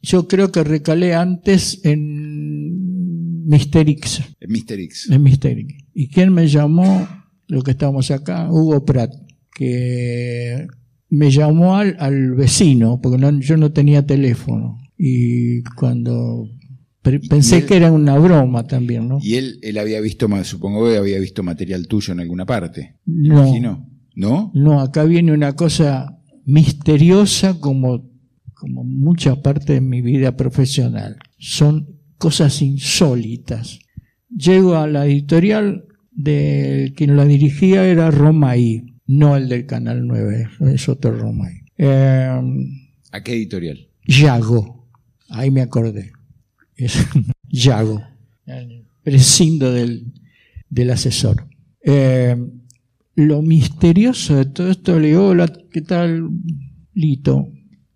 [0.00, 4.22] yo creo que recalé antes en Mister X.
[4.40, 4.80] en Mr.
[4.80, 5.08] X.
[5.10, 5.76] En Mister X.
[5.94, 7.06] ¿Y quién me llamó?
[7.48, 9.12] Lo que estamos acá, Hugo Pratt,
[9.54, 10.66] que
[11.10, 14.78] me llamó al, al vecino, porque no- yo no tenía teléfono.
[14.96, 16.48] Y cuando
[17.28, 19.18] pensé él- que era una broma también, ¿no?
[19.22, 22.96] Y él, él había visto, supongo que había visto material tuyo en alguna parte.
[23.04, 23.38] No.
[23.46, 23.88] Imagino.
[24.14, 24.50] ¿No?
[24.54, 28.10] No, acá viene una cosa misteriosa como,
[28.54, 31.16] como mucha parte de mi vida profesional.
[31.38, 31.88] Son
[32.18, 33.78] cosas insólitas.
[34.28, 40.48] Llego a la editorial de quien la dirigía era Romay, no el del Canal 9,
[40.72, 41.64] es otro Romay.
[41.76, 42.40] Eh,
[43.12, 43.86] ¿A qué editorial?
[44.06, 44.88] Yago,
[45.28, 46.12] ahí me acordé.
[46.76, 47.06] Es
[47.50, 48.02] Yago.
[49.02, 50.12] Prescindo del,
[50.70, 51.46] del asesor.
[51.84, 52.36] Eh,
[53.14, 56.30] lo misterioso de todo esto, le digo, hola, ¿qué tal,
[56.94, 57.52] Lito?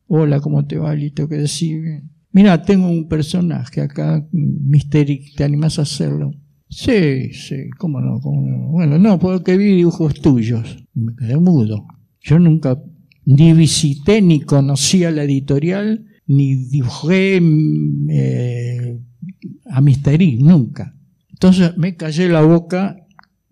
[0.08, 1.28] Hola, ¿cómo te va, Lito?
[1.28, 1.78] ¿Qué decís?
[2.32, 6.34] Mira, tengo un personaje acá, Misteri, ¿te animás a hacerlo?
[6.68, 8.20] Sí, sí, ¿cómo no?
[8.20, 8.68] ¿Cómo no?
[8.68, 10.85] Bueno, no, porque vi dibujos tuyos.
[10.96, 11.86] Me quedé mudo.
[12.20, 12.76] Yo nunca
[13.24, 19.00] ni visité ni conocía la editorial, ni dibujé mm, eh,
[19.66, 20.96] a Mister X, nunca.
[21.30, 23.06] Entonces me callé la boca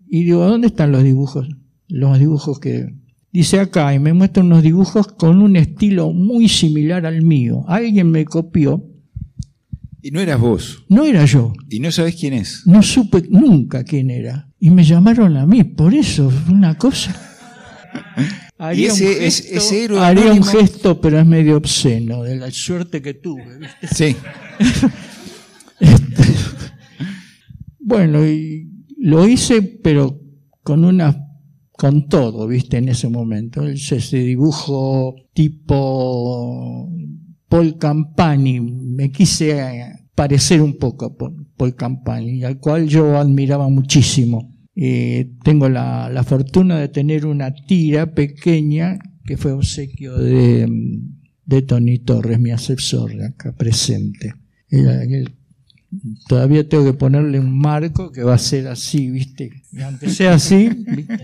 [0.07, 1.49] Y digo, ¿dónde están los dibujos?
[1.87, 2.95] Los dibujos que...
[3.33, 7.65] Dice acá, y me muestra unos dibujos con un estilo muy similar al mío.
[7.67, 8.85] Alguien me copió.
[10.01, 10.85] Y no eras vos.
[10.87, 11.51] No era yo.
[11.69, 12.61] Y no sabés quién es.
[12.65, 14.49] No supe nunca quién era.
[14.57, 17.24] Y me llamaron a mí, por eso, una cosa.
[18.57, 22.23] Haría, ese- un, es- gesto, ese héroe haría un anónimo- gesto, pero es medio obsceno,
[22.23, 23.59] de la suerte que tuve.
[23.59, 23.87] ¿viste?
[23.93, 24.15] Sí.
[27.79, 30.19] Bueno, y lo hice, pero
[30.63, 31.21] con una
[31.73, 33.63] con todo, viste, en ese momento.
[33.67, 36.89] Ese dibujo tipo
[37.49, 38.61] Paul Campani.
[38.61, 44.54] Me quise parecer un poco a Paul Paul Campani, al cual yo admiraba muchísimo.
[44.75, 50.67] Eh, tengo la, la fortuna de tener una tira pequeña que fue obsequio de,
[51.45, 54.33] de Tony Torres, mi asesor acá presente.
[54.69, 55.29] El
[56.27, 59.63] todavía tengo que ponerle un marco que va a ser así, ¿viste?
[59.71, 61.19] Y aunque sea así, ¿viste?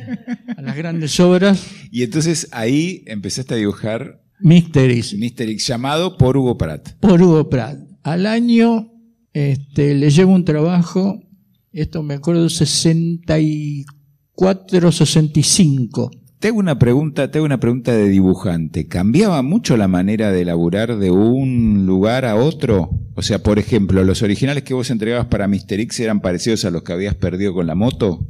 [0.56, 5.50] a las grandes obras, Y entonces ahí empezaste a dibujar Mysteries, Mr.
[5.50, 6.94] X llamado por Hugo Pratt.
[7.00, 7.80] por Hugo Pratt.
[8.04, 8.92] Al año
[9.34, 11.22] este, le llevo un trabajo,
[11.72, 16.12] esto me acuerdo, 64, 65.
[16.40, 18.88] Te hago una pregunta, te hago una pregunta de dibujante.
[18.88, 22.90] ¿Cambiaba mucho la manera de elaborar de un lugar a otro?
[23.14, 25.80] O sea, por ejemplo, los originales que vos entregabas para Mr.
[25.82, 28.26] X eran parecidos a los que habías perdido con la moto.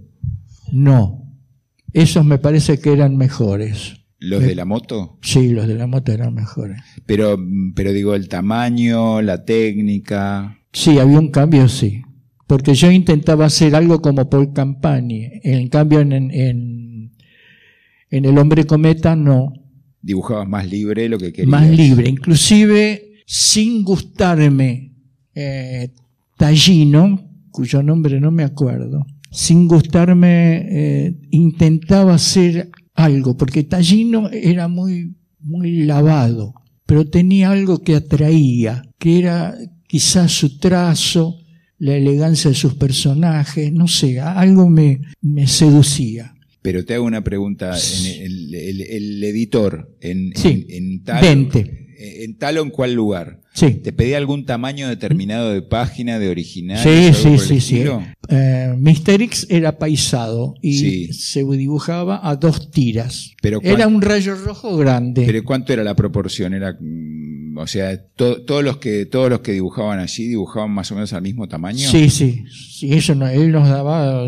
[0.73, 1.21] No,
[1.93, 4.01] esos me parece que eran mejores.
[4.19, 5.17] Los de la moto.
[5.21, 6.81] Sí, los de la moto eran mejores.
[7.05, 7.37] Pero,
[7.75, 10.59] pero digo, el tamaño, la técnica.
[10.73, 12.03] Sí, había un cambio, sí.
[12.51, 15.39] Porque yo intentaba hacer algo como Paul Campani.
[15.41, 17.11] En cambio, en, en,
[18.09, 19.53] en El Hombre Cometa, no.
[20.01, 21.47] Dibujabas más libre lo que querías.
[21.47, 22.09] Más libre.
[22.09, 24.91] Inclusive, sin gustarme
[25.33, 25.93] eh,
[26.35, 34.67] Tallino, cuyo nombre no me acuerdo, sin gustarme, eh, intentaba hacer algo, porque Tallino era
[34.67, 36.53] muy, muy lavado,
[36.85, 39.55] pero tenía algo que atraía, que era
[39.87, 41.37] quizás su trazo,
[41.81, 46.35] la elegancia de sus personajes, no sé, algo me, me seducía.
[46.61, 47.75] Pero te hago una pregunta.
[47.75, 51.49] En el, el- el editor, en, Sí, en, en tal.
[52.03, 53.41] ¿En tal o en cuál lugar?
[53.53, 53.71] Sí.
[53.83, 56.77] ¿Te pedía algún tamaño determinado de página, de original?
[56.83, 57.83] Sí, sí, sí, sí.
[58.29, 59.21] Eh, Mr.
[59.23, 61.13] X era paisado y Sí.
[61.13, 63.31] se dibujaba a dos tiras.
[63.41, 65.23] Pero era un rayo rojo grande.
[65.25, 66.53] Pero ¿cuánto era la proporción?
[66.53, 66.77] Era,
[67.61, 71.13] o sea, to- todos los que todos los que dibujaban allí dibujaban más o menos
[71.13, 71.87] al mismo tamaño.
[71.89, 74.25] sí, sí, sí, eso no, él nos daba,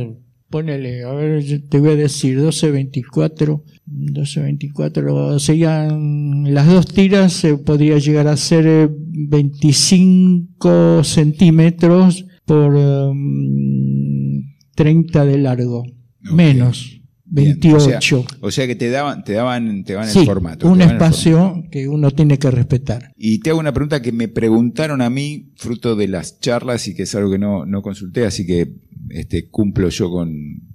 [0.50, 6.86] ponele, a ver, yo te voy a decir, 12, 24, 12, 24, serían las dos
[6.88, 14.43] tiras, se podría llegar a ser eh, 25 centímetros por um,
[14.76, 15.84] 30 de largo,
[16.22, 17.02] menos,
[17.36, 18.26] Bien, 28.
[18.41, 20.67] O sea que te daban, te daban, te daban Sí, el formato.
[20.69, 23.12] un espacio que uno tiene que respetar.
[23.17, 26.93] Y te hago una pregunta que me preguntaron a mí, fruto de las charlas, y
[26.96, 28.74] que es algo que no, no consulté, así que
[29.10, 30.32] este, cumplo yo con,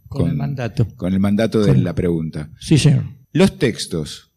[0.09, 0.89] Con el mandato.
[0.97, 2.51] con el mandato de Con- la pregunta.
[2.59, 3.05] Sí, señor.
[3.33, 4.33] Los textos,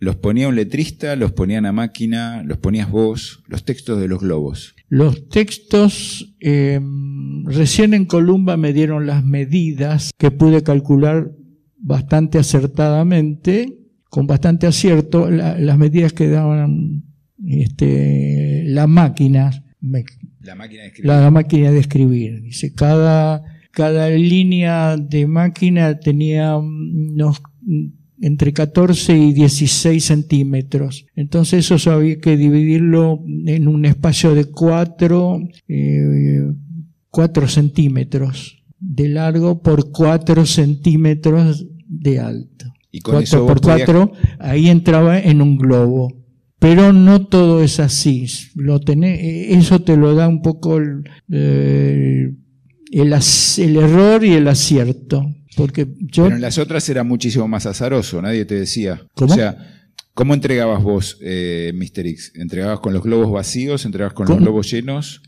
[0.00, 3.44] ¿los ponía un letrista, los ponían a máquina, los ponías vos?
[3.46, 4.74] Los textos de los globos.
[4.88, 6.80] Los textos, eh,
[7.44, 11.30] recién en Columba me dieron las medidas que pude calcular
[11.80, 17.04] bastante acertadamente, con bastante acierto, la- las medidas que daban
[17.46, 20.04] este, la máquina, me-
[20.40, 21.06] La máquina de escribir.
[21.06, 22.42] la máquina de escribir.
[22.42, 27.86] Dice, cada, cada línea de máquina tenía unos mm,
[28.22, 31.06] entre 14 y 16 centímetros.
[31.16, 35.40] Entonces eso había que dividirlo en un espacio de 4,
[37.10, 42.66] 4 centímetros de largo por 4 centímetros de alto.
[42.92, 46.16] Y con 4 eso por podías- 4, ahí entraba en un globo.
[46.58, 48.26] Pero no todo es así.
[48.54, 52.32] Lo tenés- eh, eso te lo da un poco el, eh,
[52.92, 55.24] el error y el acierto.
[55.56, 59.02] Porque yo Pero en las otras era muchísimo más azaroso, nadie te decía.
[59.14, 59.32] ¿Cómo?
[59.32, 59.56] O sea,
[60.14, 62.06] ¿cómo entregabas vos, eh, Mr.
[62.06, 62.32] X?
[62.36, 63.84] ¿Entregabas con los globos vacíos?
[63.84, 65.22] ¿Entregabas con, Con- los globos llenos?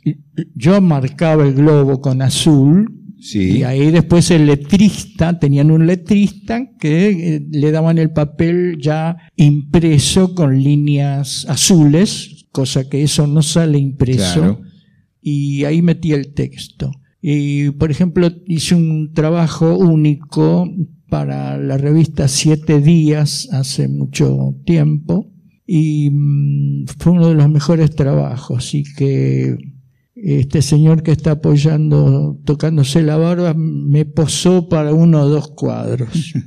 [0.54, 3.58] yo marcaba el globo con azul Sí.
[3.58, 9.16] y ahí después el letrista, tenían un letrista que eh, le daban el papel ya
[9.36, 14.40] impreso con líneas azules, cosa que eso no sale impreso.
[14.40, 14.60] Claro.
[15.20, 16.90] y ahí metí el texto.
[17.24, 20.68] Y, por ejemplo, hice un trabajo único
[21.08, 25.30] para la revista Siete Días hace mucho tiempo
[25.64, 29.56] y mm, fue uno de los mejores trabajos y que
[30.22, 36.34] este señor que está apoyando, tocándose la barba, me posó para uno o dos cuadros.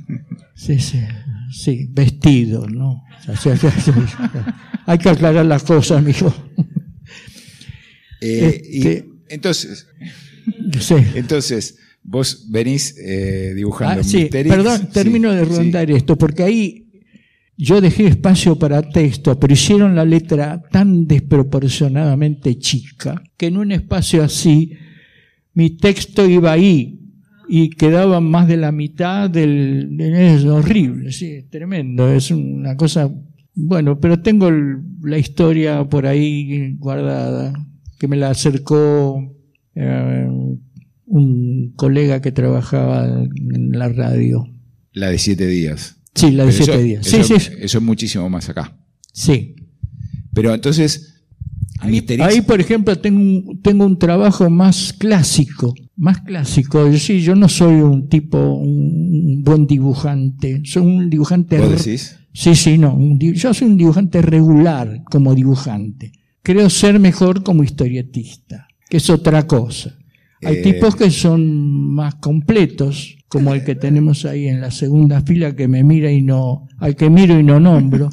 [0.58, 1.00] Sí, sí,
[1.52, 3.04] sí, vestido, ¿no?
[4.86, 6.34] Hay que aclarar las cosas, mijo.
[8.22, 9.86] Eh, este, entonces,
[11.14, 14.00] entonces, vos venís eh, dibujando.
[14.00, 16.85] Ah, sí, perdón, termino de rondar esto, porque ahí
[17.56, 23.72] yo dejé espacio para texto, pero hicieron la letra tan desproporcionadamente chica que en un
[23.72, 24.72] espacio así
[25.54, 27.00] mi texto iba ahí
[27.48, 29.98] y quedaba más de la mitad del...
[30.00, 33.10] Es horrible, sí, tremendo, es una cosa...
[33.54, 34.50] Bueno, pero tengo
[35.02, 37.54] la historia por ahí guardada,
[37.98, 39.34] que me la acercó
[39.74, 40.28] eh,
[41.06, 44.46] un colega que trabajaba en la radio.
[44.92, 45.95] La de siete días.
[46.16, 47.06] Sí, la de siete días.
[47.06, 47.52] Eso, sí, sí.
[47.60, 48.76] eso es muchísimo más acá.
[49.12, 49.54] Sí.
[50.32, 51.16] Pero entonces,
[51.80, 56.88] Ahí, ahí, por ejemplo, tengo un, tengo un trabajo más clásico, más clásico.
[56.88, 60.62] Yo, sí, yo no soy un tipo, un, buen dibujante.
[60.64, 61.58] Soy un dibujante.
[61.58, 62.16] ¿Vos decís?
[62.32, 62.98] Sí, sí, no.
[63.18, 66.12] yo soy un dibujante regular como dibujante.
[66.42, 69.96] Creo ser mejor como historietista, que es otra cosa.
[70.42, 75.20] Hay eh, tipos que son más completos como el que tenemos ahí en la segunda
[75.22, 78.10] fila que me mira y no, al que miro y no nombro.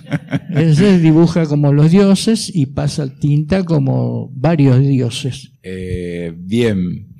[0.50, 5.52] Ese dibuja como los dioses y pasa tinta como varios dioses.
[5.62, 7.14] Eh, bien,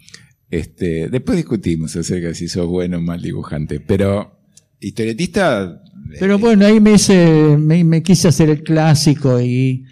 [0.50, 4.38] este, después discutimos acerca de si sos bueno o mal dibujante, pero
[4.80, 5.82] historietista
[6.18, 9.84] pero bueno, ahí me, hice, me, quise hacer el clásico y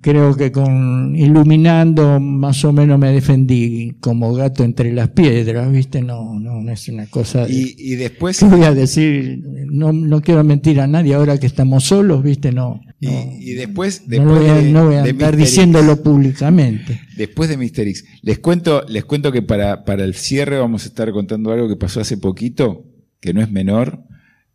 [0.00, 6.02] creo que con iluminando más o menos me defendí como gato entre las piedras, ¿viste?
[6.02, 7.46] No, no, no es una cosa...
[7.48, 8.38] y, después...
[8.38, 9.42] ¿Qué voy a decir?
[9.70, 12.52] No, no quiero mentir a nadie ahora que estamos solos, ¿viste?
[12.52, 12.80] No.
[13.00, 17.00] y, después, después no, voy a, no voy a estar diciéndolo públicamente.
[17.16, 20.88] Después de Mister X, les cuento, les cuento que para, para el cierre vamos a
[20.88, 22.86] estar contando algo que pasó hace poquito,
[23.20, 24.09] que no es menor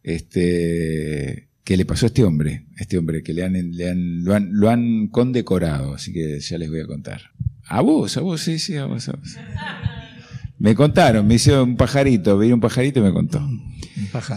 [0.06, 4.36] este, que le pasó a este hombre, este hombre que le han, le han, lo,
[4.36, 7.22] han, lo han condecorado, así que ya les voy a contar.
[7.68, 9.36] A vos, a vos, sí, sí, a vos, a vos.
[10.60, 13.46] Me contaron, me hizo un pajarito, vi un pajarito y me contó.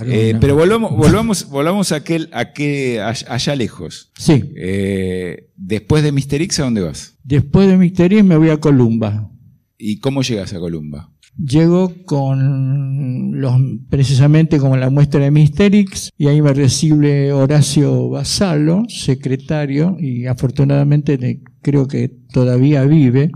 [0.06, 4.10] Eh, pero volvamos, volvamos, volvamos a aquel, a que, allá lejos.
[4.16, 4.42] Sí.
[4.56, 7.16] Eh, después de Mister X, ¿a dónde vas?
[7.24, 9.30] Después de Mister X me voy a Columba.
[9.76, 11.12] ¿Y cómo llegas a Columba?
[11.36, 13.54] Llego con los,
[13.88, 21.40] precisamente como la muestra de Misterix y ahí me recibe Horacio Basalo, secretario, y afortunadamente
[21.62, 23.30] creo que todavía vive.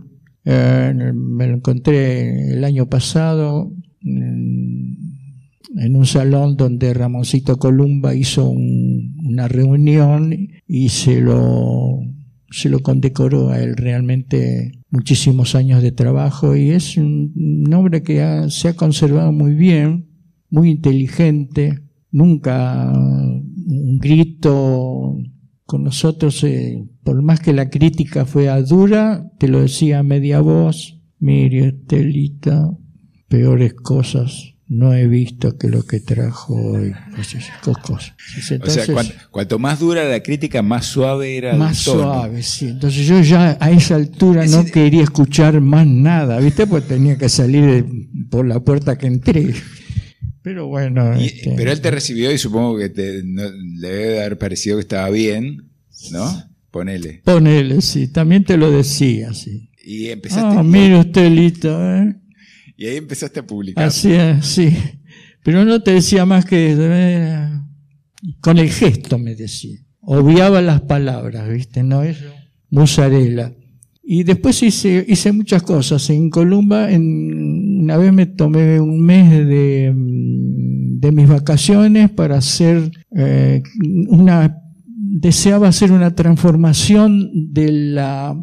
[0.45, 3.70] Eh, me lo encontré el año pasado
[4.01, 4.99] en,
[5.95, 12.01] un salón donde Ramoncito Columba hizo una reunión y se lo
[12.51, 18.47] se lo condecoró a él realmente muchísimos años de trabajo y es un, hombre que
[18.51, 20.09] se ha conservado muy bien,
[20.51, 25.16] muy inteligente, nunca un grito
[25.64, 30.40] con nosotros, eh, por más que la crítica fue dura, te lo decía a media
[30.40, 32.70] voz, mire, Estelita,
[33.28, 36.95] peores cosas no he visto que lo que trajo hoy.
[37.14, 37.37] Pues,
[37.83, 38.14] cosas.
[38.62, 38.87] o sea,
[39.31, 42.68] cuanto, más dura la crítica, más suave era más suave, sí.
[42.68, 46.66] Entonces yo ya a esa altura no quería escuchar más nada, ¿viste?
[46.66, 47.85] Pues tenía que salir
[48.31, 49.55] por la puerta que entré.
[50.41, 51.12] Pero bueno.
[51.14, 55.11] Este, pero él te recibió y supongo que te, le debe haber parecido que estaba
[55.11, 55.70] bien,
[56.11, 56.45] ¿no?
[56.70, 57.20] Ponele.
[57.25, 58.09] Ponele, sí.
[58.09, 59.68] También te lo decía, sí.
[59.85, 60.59] Y empezaste.
[60.59, 62.16] Ah, mire usted, Lito, ¿eh?
[62.83, 63.85] Y ahí empezaste a publicar.
[63.85, 64.76] Así es, sí.
[65.45, 66.76] Pero no te decía más que
[68.41, 69.78] con el gesto me decía.
[70.01, 71.85] Obviaba las palabras, ¿viste?
[71.85, 72.24] No eso.
[72.70, 73.55] Musarela.
[74.03, 76.11] Y después hice, hice muchas cosas.
[76.11, 82.91] En Columba, en, una vez me tomé un mes de, de mis vacaciones para hacer
[83.16, 83.62] eh,
[84.09, 84.59] una
[85.20, 88.37] deseaba hacer una transformación de la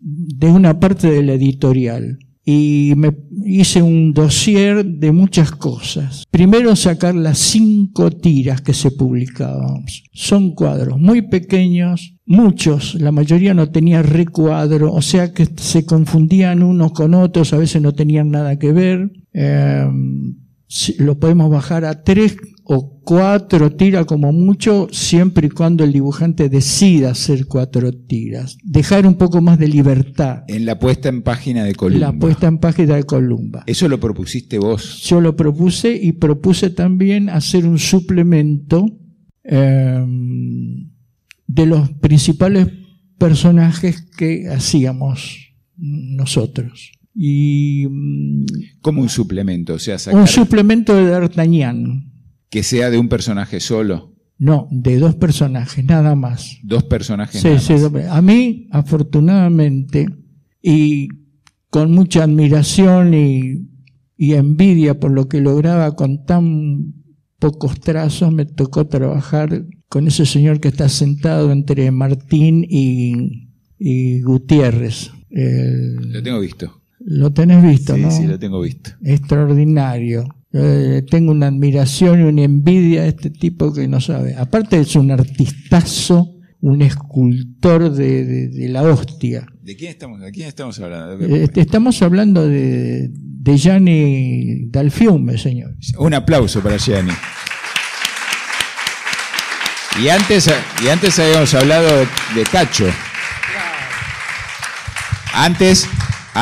[0.00, 2.18] de una parte de la editorial
[2.50, 6.24] y me hice un dossier de muchas cosas.
[6.30, 9.84] Primero sacar las cinco tiras que se publicaban.
[10.14, 16.62] Son cuadros muy pequeños, muchos, la mayoría no tenía recuadro, o sea que se confundían
[16.62, 19.12] unos con otros, a veces no tenían nada que ver.
[19.34, 19.86] Eh,
[20.98, 22.36] lo podemos bajar a tres
[22.70, 28.58] o cuatro tiras como mucho, siempre y cuando el dibujante decida hacer cuatro tiras.
[28.62, 30.44] Dejar un poco más de libertad.
[30.48, 32.06] En la puesta en página de Columba.
[32.06, 33.64] La puesta en página de Columba.
[33.66, 35.00] ¿Eso lo propusiste vos?
[35.02, 38.84] Yo lo propuse y propuse también hacer un suplemento
[39.44, 40.90] em,
[41.46, 42.68] de los principales
[43.16, 46.92] personajes que hacíamos nosotros.
[47.20, 48.44] Y mm,
[48.80, 52.12] Como un suplemento, o sea, un suplemento de D'Artagnan.
[52.48, 56.58] que sea de un personaje solo, No, de dos personajes, nada más.
[56.62, 57.40] dos personajes.
[57.42, 58.04] Sí, nada sí, más.
[58.06, 60.06] a mí, afortunadamente,
[60.62, 61.08] y
[61.70, 63.68] con mucha admiración y,
[64.16, 66.94] y envidia por lo que lograba con tan
[67.40, 73.48] pocos trazos, me tocó trabajar con ese señor que está sentado entre Martín y,
[73.78, 75.10] y Gutiérrez.
[75.30, 76.77] El- Lo tengo visto.
[77.00, 78.10] Lo tenés visto, Sí, ¿no?
[78.10, 78.90] sí, lo tengo visto.
[79.04, 80.28] extraordinario.
[80.52, 84.34] Eh, tengo una admiración y una envidia de este tipo que no sabe.
[84.34, 86.30] Aparte es un artistazo,
[86.60, 89.46] un escultor de, de- de la hostia.
[89.62, 91.24] ¿De quién estamos, de quién estamos hablando?
[91.24, 95.76] Eh, estamos hablando de, de Gianni Dalfiume, señor.
[95.98, 97.12] Un aplauso para Gianni.
[100.02, 100.48] Y antes,
[100.84, 102.86] y antes habíamos hablado de, de Cacho.
[105.34, 105.86] Antes,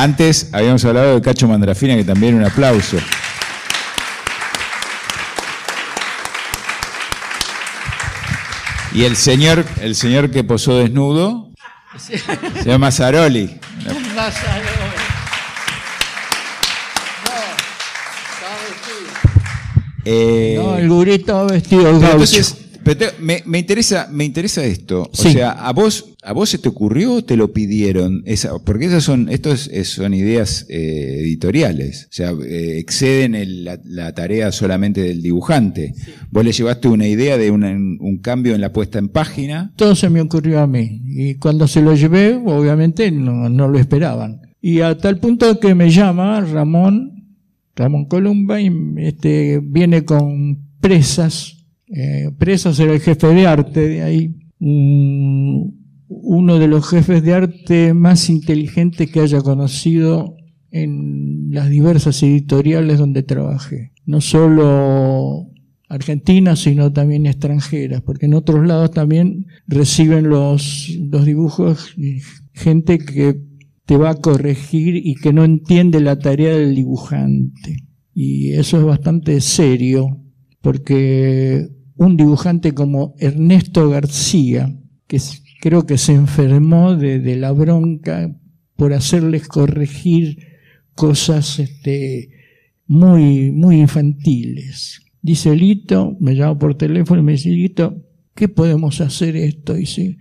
[0.03, 2.99] antes habíamos hablado de Cacho Mandrafina, que también un aplauso.
[8.93, 11.51] Y el señor, el señor que posó desnudo,
[11.99, 13.59] se llama Zaroli.
[20.05, 22.07] Eh, No, el gurito vestido gaucho.
[22.13, 22.57] entonces,
[22.87, 25.03] pero te- me, me interesa, me interesa esto.
[25.03, 25.33] O Sí.
[25.33, 29.03] sea, a vos, a vos se te ocurrió o te lo pidieron, Esa, porque esas
[29.05, 32.05] son, esto es- es- son ideas eh, editoriales.
[32.05, 35.95] O sea, eh, exceden el- la, la tarea solamente del dibujante.
[36.31, 39.73] Vos le llevaste una idea de una- un cambio en la puesta en página.
[39.77, 41.03] Todo se me ocurrió a mí.
[41.07, 44.41] Y cuando se lo llevé, obviamente no, no lo esperaban.
[44.63, 47.13] Y a tal punto que me llama Ramón,
[47.77, 51.56] Ramón Columba, y este, viene con presas.
[51.89, 54.35] Eh, presas era el jefe de arte de ahí.
[54.59, 60.37] Un- uno de los jefes de arte más inteligentes que haya conocido
[60.71, 63.93] en las diversas editoriales donde trabajé.
[64.05, 65.49] No solo
[65.89, 71.95] argentinas, sino también extranjeras, porque en otros lados también reciben los, los dibujos
[72.53, 73.41] gente que
[73.85, 77.85] te va a corregir y que no entiende la tarea del dibujante.
[78.15, 80.21] Y eso es bastante serio,
[80.61, 84.75] porque un dibujante como Ernesto García,
[85.07, 85.21] que
[85.61, 88.35] creo que se enfermó de, de la bronca
[88.77, 90.39] por hacerles corregir
[90.95, 92.31] cosas este,
[92.87, 95.01] muy, muy infantiles.
[95.23, 98.03] Dice Lito, me llama por teléfono y me dice, Lito,
[98.35, 99.75] ¿qué podemos hacer esto?
[99.75, 100.19] Dice,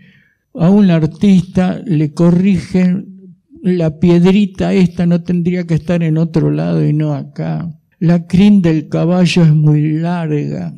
[0.54, 3.16] a un artista le corrigen
[3.66, 7.68] la piedrita esta no tendría que estar en otro lado y no acá.
[7.98, 10.72] La crin del caballo es muy larga.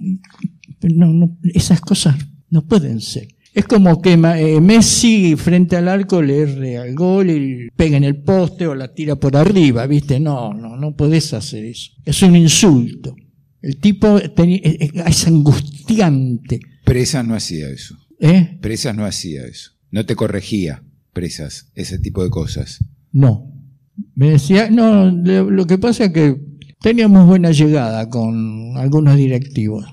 [0.81, 2.15] No, no, esas cosas
[2.49, 3.27] no pueden ser.
[3.53, 8.03] Es como que eh, Messi frente al arco le erre al gol y pega en
[8.03, 10.19] el poste o la tira por arriba, ¿viste?
[10.19, 11.91] No, no, no podés hacer eso.
[12.05, 13.15] Es un insulto.
[13.61, 16.59] El tipo eh, eh, es angustiante.
[16.83, 17.97] Presas no hacía eso.
[18.19, 18.59] ¿Eh?
[18.61, 19.71] Presas no hacía eso.
[19.89, 20.83] No te corregía
[21.17, 22.77] presas, ese tipo de cosas.
[23.11, 23.51] No.
[24.13, 26.39] Me decía, no, lo que pasa es que
[26.79, 29.83] teníamos buena llegada con algunos directivos.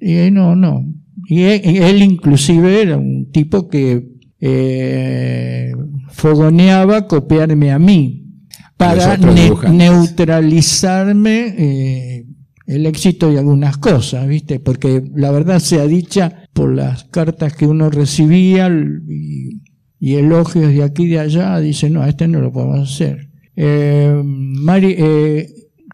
[0.00, 0.84] Y no, no.
[1.26, 4.06] Y él, y él inclusive era un tipo que
[4.40, 5.72] eh,
[6.10, 8.24] fogoneaba copiarme a mí
[8.76, 12.26] para ne- neutralizarme eh,
[12.66, 14.60] el éxito de algunas cosas, ¿viste?
[14.60, 19.62] Porque la verdad sea dicha por las cartas que uno recibía y,
[19.98, 23.28] y elogios de aquí y de allá, dice, no, este no lo podemos hacer.
[23.56, 25.48] Eh, Mari, eh,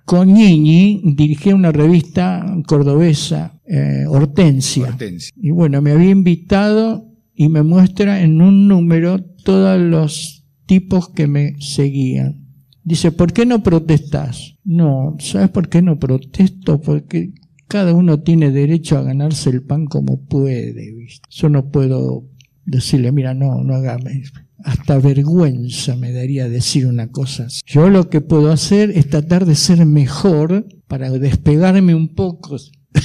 [0.05, 4.89] Cognini dirigía una revista cordobesa, eh, Hortensia.
[4.89, 5.35] Hortensia.
[5.37, 11.27] Y bueno, me había invitado y me muestra en un número todos los tipos que
[11.27, 12.45] me seguían.
[12.83, 14.57] Dice, ¿por qué no protestás?
[14.63, 16.81] No, ¿sabes por qué no protesto?
[16.81, 17.33] Porque
[17.67, 20.95] cada uno tiene derecho a ganarse el pan como puede.
[20.95, 21.27] ¿viste?
[21.31, 22.25] Yo no puedo
[22.67, 24.23] decirle, mira, no, no hagame.
[24.65, 27.47] Hasta vergüenza me daría decir una cosa.
[27.67, 32.57] Yo lo que puedo hacer es tratar de ser mejor para despegarme un poco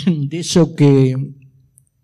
[0.05, 1.16] de eso que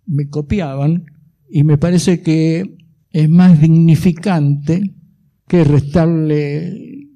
[0.05, 1.05] me copiaban
[1.49, 2.75] y me parece que
[3.11, 4.93] es más dignificante
[5.47, 7.07] que restarle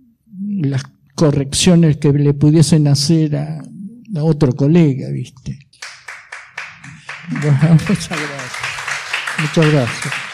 [0.61, 0.83] las
[1.15, 5.59] correcciones que le pudiesen hacer a, a otro colega, ¿viste?
[7.41, 7.57] Bueno,
[7.89, 8.69] muchas gracias.
[9.41, 10.28] Muchas gracias.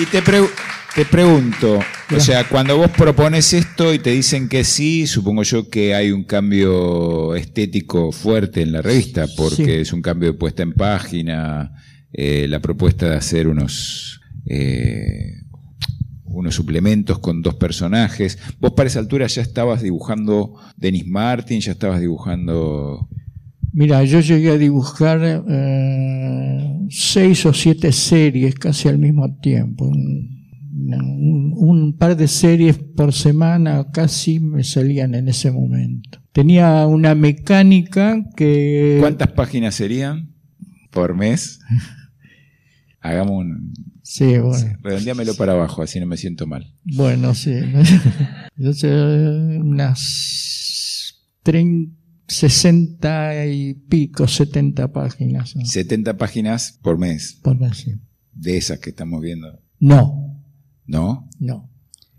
[0.00, 0.48] Y te, pre-
[0.94, 1.78] te pregunto,
[2.14, 6.10] o sea, cuando vos propones esto y te dicen que sí, supongo yo que hay
[6.12, 9.70] un cambio estético fuerte en la revista, porque Sí.
[9.70, 11.72] es un cambio de puesta en página,
[12.12, 15.42] eh, la propuesta de hacer unos, eh,
[16.24, 18.38] unos suplementos con dos personajes.
[18.60, 23.08] Vos para esa altura ya estabas dibujando Denis Martin, ya estabas dibujando...
[23.72, 29.86] Mira, yo llegué a dibujar eh, seis o siete series casi al mismo tiempo.
[29.86, 36.20] Un, par de series por semana casi me salían en ese momento.
[36.32, 38.96] Tenía una mecánica que...
[39.00, 40.32] ¿Cuántas páginas serían
[40.90, 41.60] por mes?
[43.00, 43.74] Hagamos un...
[44.02, 44.78] Sí, bueno.
[44.82, 46.72] Redondeámelo para abajo, así no me siento mal.
[46.84, 47.52] Bueno, sí.
[48.56, 48.90] Entonces,
[49.60, 51.97] unas 30,
[52.28, 55.56] 60 y pico, 70 páginas.
[55.56, 55.64] ¿no?
[55.64, 57.94] 70 páginas por mes, Por mes, sí.
[58.34, 59.48] de esas que estamos viendo.
[59.80, 60.44] No,
[60.86, 61.28] ¿No?
[61.40, 61.70] no.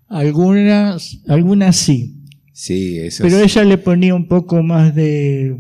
[0.08, 2.24] Algunas, algunas sí.
[2.54, 3.22] Sí, esas.
[3.22, 5.56] Pero ella le ponía un poco más de,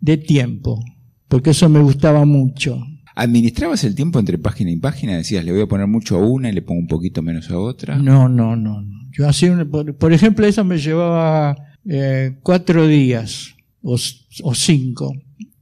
[0.00, 0.84] de tiempo,
[1.28, 2.78] porque eso me gustaba mucho.
[3.16, 5.16] ¿Administrabas el tiempo entre página y página?
[5.16, 7.58] Decías, le voy a poner mucho a una y le pongo un poquito menos a
[7.58, 7.96] otra.
[7.96, 8.82] No, no, no.
[8.82, 9.08] no.
[9.12, 11.56] Yo hacía, por, por ejemplo, eso me llevaba
[11.88, 13.53] eh, cuatro días
[13.84, 15.14] o, cinco.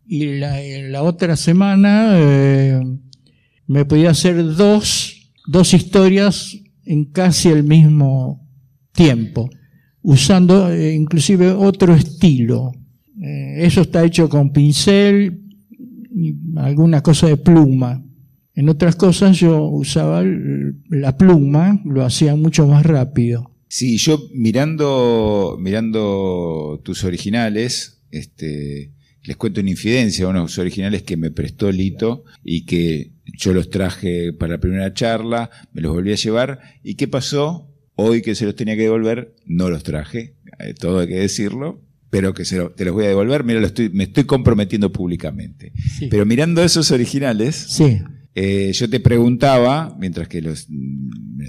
[0.06, 2.80] Y la, otra semana eh,
[3.66, 8.48] me podía hacer dos, dos historias en casi el mismo
[8.92, 9.50] tiempo,
[10.02, 12.72] usando eh, inclusive otro estilo.
[13.20, 15.40] Eh, eso está hecho con pincel
[16.14, 18.04] y alguna cosa de pluma.
[18.54, 20.22] En otras cosas yo usaba
[20.90, 23.50] la pluma, lo hacía mucho más rápido.
[23.68, 28.92] Sí, yo mirando, mirando tus originales, este,
[29.24, 34.32] les cuento una infidencia, unos originales que me prestó Lito y que yo los traje
[34.32, 36.60] para la primera charla, me los volví a llevar.
[36.84, 37.68] ¿Y qué pasó?
[37.94, 41.82] Hoy que se los tenía que devolver, no los traje, eh, todo hay que decirlo,
[42.10, 44.90] pero que se lo- te los voy a devolver, mira, lo estoy, me estoy comprometiendo
[44.92, 45.72] públicamente.
[45.98, 46.08] Sí.
[46.10, 47.98] Pero mirando esos originales, Sí,
[48.34, 51.46] eh, yo te preguntaba, mientras que los, mm, me,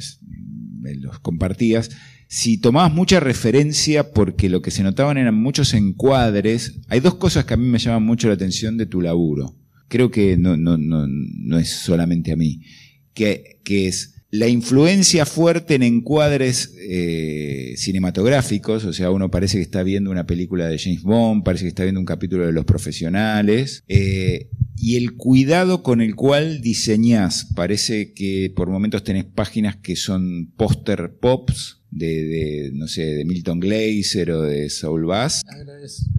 [0.81, 1.89] me los compartías,
[2.27, 6.79] si tomabas mucha referencia porque lo que se notaban eran muchos encuadres.
[6.89, 9.55] Hay dos cosas que a mí me llaman mucho la atención de tu laburo.
[9.87, 12.61] Creo que no, no, no, no es solamente a mí.
[13.13, 19.61] Que, que es la influencia fuerte en encuadres eh, cinematográficos, o sea, uno parece que
[19.61, 22.65] está viendo una película de James Bond, parece que está viendo un capítulo de Los
[22.65, 29.75] Profesionales, eh, y el cuidado con el cual diseñás, parece que por momentos tenés páginas
[29.75, 35.43] que son póster pops, de, de, no sé, de Milton Glaser o de Saul Bass.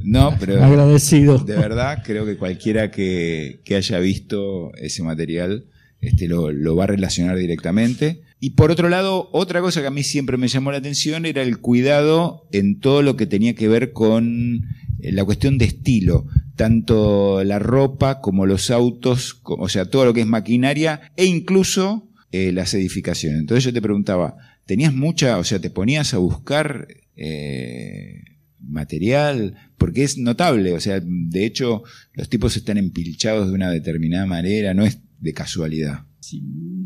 [0.03, 1.39] No, pero agradecido.
[1.39, 5.67] de verdad creo que cualquiera que, que haya visto ese material
[6.01, 8.23] este, lo, lo va a relacionar directamente.
[8.39, 11.43] Y por otro lado, otra cosa que a mí siempre me llamó la atención era
[11.43, 14.67] el cuidado en todo lo que tenía que ver con
[15.01, 20.13] eh, la cuestión de estilo, tanto la ropa como los autos, o sea, todo lo
[20.13, 23.41] que es maquinaria e incluso eh, las edificaciones.
[23.41, 28.23] Entonces yo te preguntaba, ¿tenías mucha, o sea, te ponías a buscar eh,
[28.61, 29.57] material?
[29.79, 34.75] Porque es notable, o sea, de hecho los tipos están empilchados de una determinada manera,
[34.75, 36.07] no es de casualidad.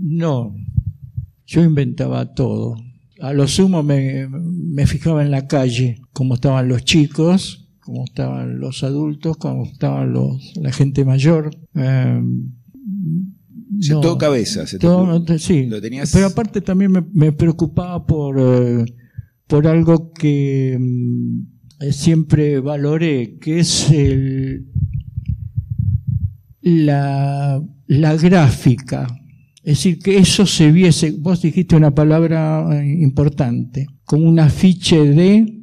[0.03, 0.55] No,
[1.47, 2.77] yo inventaba todo.
[3.21, 8.61] A lo sumo me, me fijaba en la calle, cómo estaban los chicos, cómo estaban
[8.61, 11.51] los adultos, cómo estaban los, la gente mayor.
[11.75, 12.23] Eh,
[13.79, 14.67] O sea, no, todo cabeza.
[14.67, 15.39] se te todo- ocurre.
[15.39, 15.67] sí.
[15.67, 18.85] Lo tenías- Pero aparte también me, me preocupaba por, eh,
[19.47, 21.41] por algo que mm,
[21.85, 24.67] eh, siempre valoré, que es el,
[26.63, 29.07] la, la gráfica.
[29.63, 34.99] Es decir, que eso se viese, vos dijiste una palabra eh, importante, como un afiche
[35.05, 35.58] de...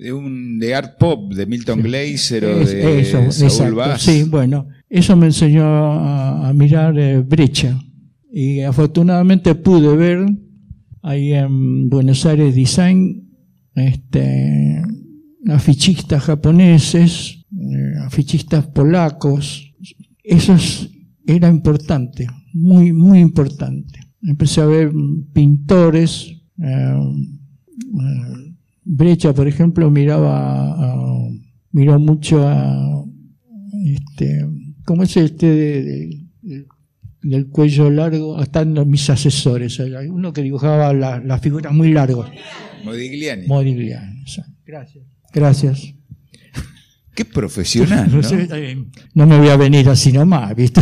[0.00, 3.76] De un de art pop, de Milton Glaser o de eso, exacto.
[3.76, 4.02] Bass.
[4.02, 7.78] Sí, bueno, eso me enseñó a, a mirar eh, brecha.
[8.32, 10.26] Y afortunadamente pude ver
[11.02, 13.28] ahí en Buenos Aires Design
[13.74, 14.80] este,
[15.48, 19.74] afichistas japoneses, eh, afichistas polacos.
[20.24, 20.88] Eso es-
[21.26, 24.00] era importante, muy, muy importante.
[24.22, 24.92] Empecé a ver
[25.32, 26.32] pintores.
[26.62, 26.94] eh,
[27.82, 28.49] eh,
[28.92, 31.28] Brecha, por ejemplo, miraba, a-
[31.70, 33.04] miró mucho a,
[33.84, 34.44] este,
[34.84, 36.66] ¿cómo es este de- de- de-
[37.22, 38.42] del cuello largo?
[38.42, 42.30] Están mis asesores, hay uno que dibujaba la- las figuras muy largas.
[42.84, 43.46] Modigliani.
[43.46, 44.52] Modigliani, exacto.
[44.66, 45.04] Gracias.
[45.32, 45.94] Gracias.
[47.20, 48.22] Qué profesional, No, ¿no?
[48.22, 48.82] sé, eh,
[49.14, 50.80] no me voy a venir así nomás, ¿viste?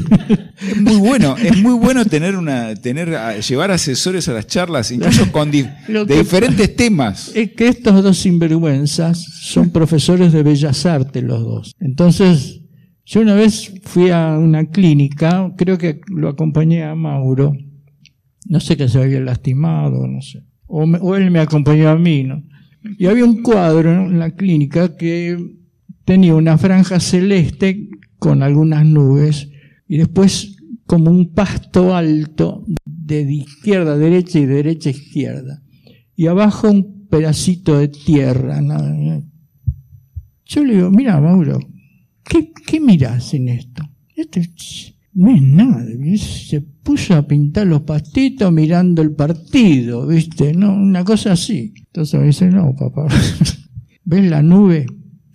[0.61, 4.93] Es muy bueno, es muy bueno tener una, tener, a- llevar asesores a las charlas,
[4.93, 7.32] incluso con di- de diferentes temas.
[7.34, 11.72] es que estos dos sinvergüenzas son profesores de bellas artes los dos.
[11.80, 12.61] Entonces,
[13.05, 17.53] yo una vez fui a una clínica, creo que lo acompañé a Mauro,
[18.47, 20.43] no sé que se había lastimado, no sé.
[20.66, 22.45] o, me- o él me acompañó a mí, ¿no?
[22.97, 25.36] Y había un cuadro en la clínica que
[26.09, 29.51] tenía una franja celeste con algunas nubes
[29.87, 30.57] y después
[30.87, 35.63] como un pasto alto de izquierda a derecha y de derecha a izquierda.
[36.17, 38.59] Y abajo un pedacito de tierra.
[40.47, 41.59] Yo le digo, mira Mauro,
[42.25, 43.83] ¿qué, qué mirás en esto?
[44.17, 44.41] Esto
[45.13, 45.85] no es nada.
[46.17, 50.55] Se puso a pintar los pastitos mirando el partido, ¿viste?
[50.55, 51.75] No, una cosa así.
[51.77, 53.09] Entonces me dice, no, papá.
[54.05, 54.87] ¿Ves la nube?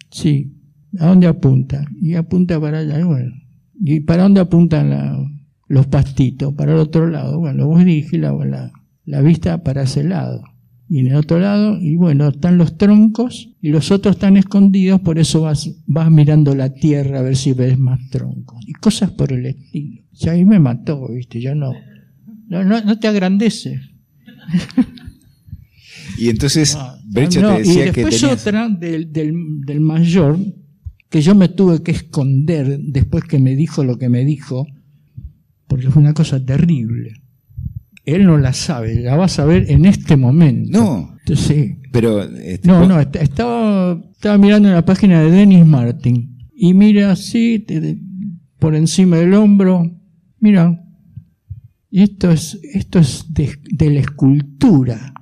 [0.09, 0.52] Sí.
[0.99, 1.85] ¿A dónde apunta?
[2.01, 2.99] Y apunta para allá.
[2.99, 3.33] Y bueno.
[3.81, 5.31] ¿Y para dónde apuntan la-
[5.67, 6.53] los pastitos?
[6.53, 7.39] Para el otro lado.
[7.39, 8.71] Bueno, vos dirigís la, la,
[9.05, 10.43] la vista para ese lado.
[10.89, 14.99] Y en el otro lado, y bueno, están los troncos y los otros están escondidos,
[15.01, 18.63] por eso vas, vas mirando la tierra a ver si ves más troncos.
[18.67, 20.03] Y cosas por el estilo.
[20.11, 21.41] O sea, ahí me mató, ¿viste?
[21.41, 21.71] Ya no.
[22.47, 23.79] No, no, no te agrandece.
[26.17, 28.41] Y entonces Ah, Brecha no, te decía y que después tenías...
[28.47, 29.33] otra del, del,
[29.65, 30.37] del mayor,
[31.13, 34.65] que yo me tuve que esconder después que me dijo lo que me dijo,
[35.67, 37.13] porque fue una cosa terrible.
[38.03, 40.71] Él no la sabe, la va a saber en este momento.
[40.79, 41.75] No, Entonces, sí.
[41.91, 42.23] pero...
[42.23, 47.59] este, No, no, est- estaba, estaba mirando la página de Dennis Martin y mira así,
[47.59, 48.01] te- te-
[48.57, 49.95] por encima del hombro,
[50.39, 50.83] mira,
[51.91, 55.13] y esto es, esto es de, de la escultura.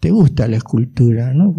[0.00, 1.54] ¿Te gusta la escultura, no?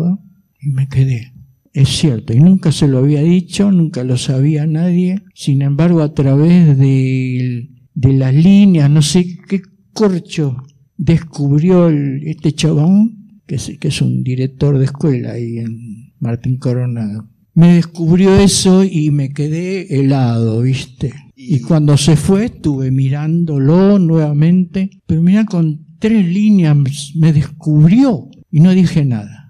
[0.60, 1.34] Y me quedé.
[1.74, 5.22] Es cierto, y nunca se lo había dicho, nunca lo sabía nadie.
[5.34, 9.62] Sin embargo, a través de, de las líneas, no sé qué
[9.94, 10.58] corcho
[10.98, 16.58] descubrió el- este chabón, que es, que es un director de escuela ahí en Martín
[16.58, 17.30] Coronado.
[17.54, 21.14] Me descubrió eso y me quedé helado, ¿viste?
[21.36, 26.78] Y cuando se fue estuve mirándolo nuevamente, pero mira con tres líneas
[27.16, 29.41] me descubrió y no dije nada.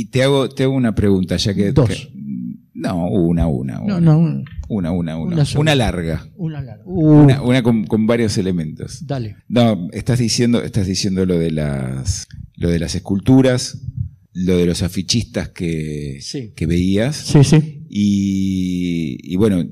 [0.00, 1.72] Y te hago, te hago una pregunta, ya que...
[1.72, 1.88] Dos.
[1.88, 2.12] que-
[2.78, 3.98] no, una, una, una.
[3.98, 5.34] No, no, una, Una, una, una.
[5.34, 5.44] Una.
[5.56, 6.28] Una larga.
[6.36, 6.82] una larga.
[6.84, 9.06] Una, una con, con varios elementos.
[9.06, 9.36] Dale.
[9.48, 13.80] No, estás diciendo, estás diciendo lo de las, lo de las esculturas,
[14.34, 16.52] lo de los afichistas que, Sí.
[16.54, 17.16] que veías.
[17.16, 17.86] Sí, sí.
[17.88, 19.64] Y, y bueno,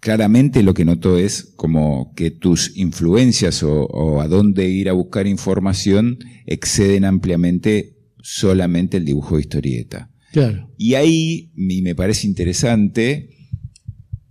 [0.00, 4.92] claramente lo que noto es como que tus influencias o, o a dónde ir a
[4.92, 7.94] buscar información exceden ampliamente
[8.30, 10.10] solamente el dibujo de historieta.
[10.32, 10.70] Claro.
[10.76, 13.30] Y ahí, y me parece interesante,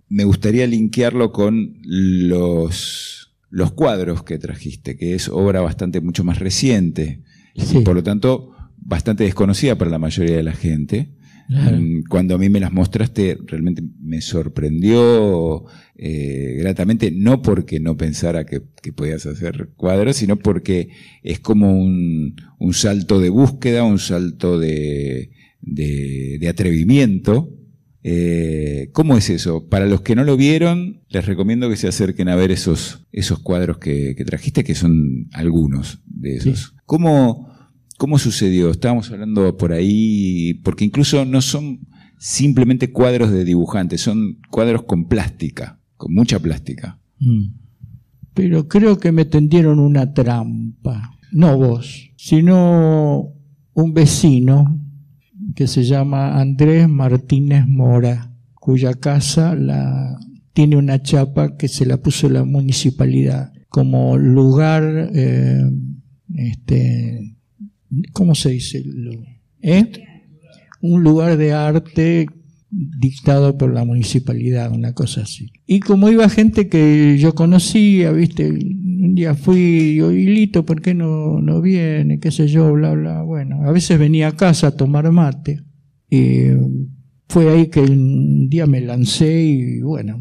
[0.08, 6.38] me gustaría linkearlo con los, los cuadros que trajiste, que es obra bastante mucho más
[6.38, 7.22] reciente,
[7.56, 7.78] Sí.
[7.78, 11.10] y por lo tanto bastante desconocida para la mayoría de la gente.
[11.48, 11.78] Claro.
[11.80, 15.64] Mm, Cuando a mí me las mostraste, realmente me sorprendió
[15.96, 20.90] eh, gratamente, no porque no pensara que, que podías hacer cuadros, sino porque
[21.22, 25.30] es como un, un salto de búsqueda, un salto de,
[25.62, 27.54] de- de atrevimiento.
[28.04, 29.68] Eh, ¿Cómo es eso?
[29.68, 33.40] Para los que no lo vieron, les recomiendo que se acerquen a ver esos, esos
[33.40, 36.58] cuadros que, que trajiste, que son algunos de esos.
[36.58, 36.76] Sí.
[36.86, 37.50] ¿Cómo,
[37.98, 38.70] ¿Cómo sucedió?
[38.70, 41.80] Estábamos hablando por ahí, porque incluso no son
[42.16, 47.00] simplemente cuadros de dibujantes, son cuadros con plástica, con mucha plástica.
[47.18, 47.48] Mm.
[48.34, 51.10] Pero creo que me tendieron una trampa.
[51.32, 53.32] No vos, sino
[53.74, 54.80] un vecino
[55.56, 59.56] que se llama Andrés Martínez Mora, cuya casa
[60.52, 65.68] tiene una chapa que se la puso la municipalidad como lugar, eh,
[66.34, 67.37] este,
[68.12, 68.84] ¿cómo se dice?
[69.62, 69.90] ¿Eh?
[70.80, 72.26] Un lugar de arte
[72.70, 75.50] dictado por la municipalidad, una cosa así.
[75.66, 80.82] Y como iba gente que yo conocía, viste, un día fui, digo, y Lito, ¿por
[80.82, 82.20] qué no, no viene?
[82.20, 83.22] qué sé yo, bla, bla.
[83.22, 85.62] Bueno, a veces venía a casa a tomar mate.
[86.10, 86.48] Y
[87.28, 90.18] fue ahí que un día me lancé y bueno,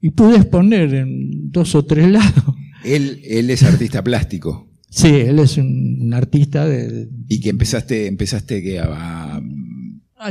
[0.00, 2.54] y pude exponer en dos o tres lados.
[2.84, 4.67] Él, él es artista plástico.
[4.90, 9.40] Sí, él es un, artista de, Y que empezaste, empezaste que a,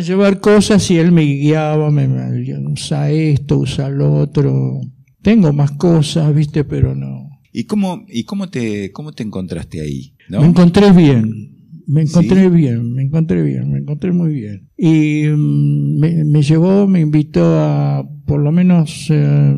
[0.06, 4.82] llevar cosas y él me guiaba, me, me- usa esto, usa lo otro.
[5.22, 7.30] Tengo más cosas, viste, pero no.
[7.54, 10.14] ¿Y cómo, y cómo te, cómo te encontraste ahí?
[10.30, 10.42] ¿no?
[10.42, 12.50] Me encontré bien, me encontré ¿Sí?
[12.50, 14.70] bien, me encontré bien, me encontré muy bien.
[14.78, 19.58] Y mm, me, me llevó, me invitó a por lo menos eh,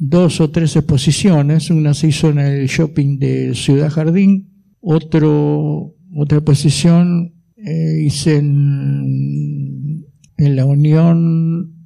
[0.00, 1.70] dos o tres exposiciones.
[1.70, 4.48] Una se hizo en el shopping de Ciudad Jardín,
[4.80, 10.06] otro, otra exposición eh, hice en,
[10.38, 11.76] en la Unión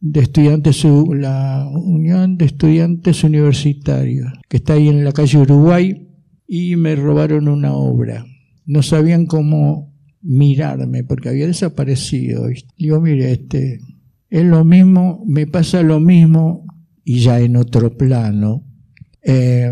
[0.00, 6.08] de Estudiantes, la Unión de Estudiantes Universitarios, que está ahí en la calle Uruguay,
[6.46, 8.24] y me robaron una obra.
[8.66, 9.92] no sabían cómo
[10.22, 12.48] mirarme porque había desaparecido.
[12.78, 13.80] Digo, mire, este,
[14.30, 16.63] es lo mismo, me pasa lo mismo
[17.04, 18.64] y ya en otro plano,
[19.22, 19.70] eh,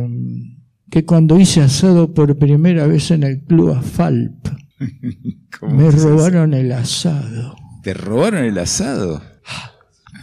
[0.90, 4.48] que cuando hice asado por primera vez en el club Asfalp,
[5.60, 7.56] ¿Cómo me robaron el asado.
[7.82, 9.22] ¿Te robaron el asado?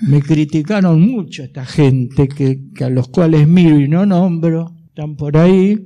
[0.01, 5.15] Me criticaron mucho esta gente que, que a los cuales miro y no nombro, están
[5.17, 5.77] por ahí.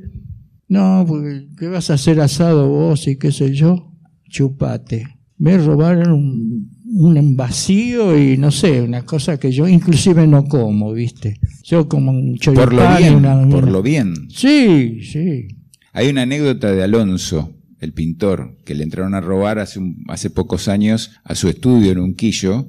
[0.67, 3.91] No, porque ¿qué vas a hacer asado vos y qué sé yo?
[4.30, 5.05] Chupate.
[5.38, 10.94] Me robaron un, un vacío y no sé, una cosa que yo inclusive no como,
[10.94, 11.39] ¿viste?
[11.64, 14.14] Yo como un Por lo bien, una- por lo bien.
[14.30, 15.48] Sí, sí.
[15.94, 20.30] Hay una anécdota de Alonso, el pintor, que le entraron a robar hace, un- hace
[20.30, 22.68] pocos años a su estudio en Unquillo,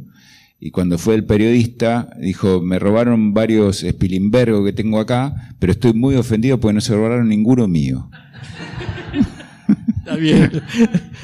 [0.60, 5.92] y cuando fue el periodista, dijo, me robaron varios Spilimbergo que tengo acá, pero estoy
[5.92, 8.08] muy ofendido porque no se robaron ninguno mío.
[9.98, 10.50] Está bien.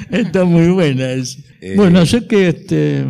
[0.09, 1.07] Está muy buena.
[1.63, 3.05] Eh, bueno, yo que este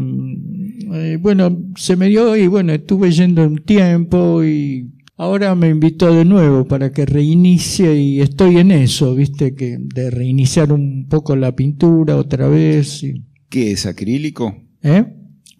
[0.93, 6.14] eh, bueno, se me dio y bueno, estuve yendo un tiempo y ahora me invitó
[6.14, 11.36] de nuevo para que reinicie y estoy en eso, viste, que de reiniciar un poco
[11.38, 13.04] la pintura otra vez.
[13.04, 14.54] y- ¿Qué es acrílico?
[14.84, 15.06] ¿eh?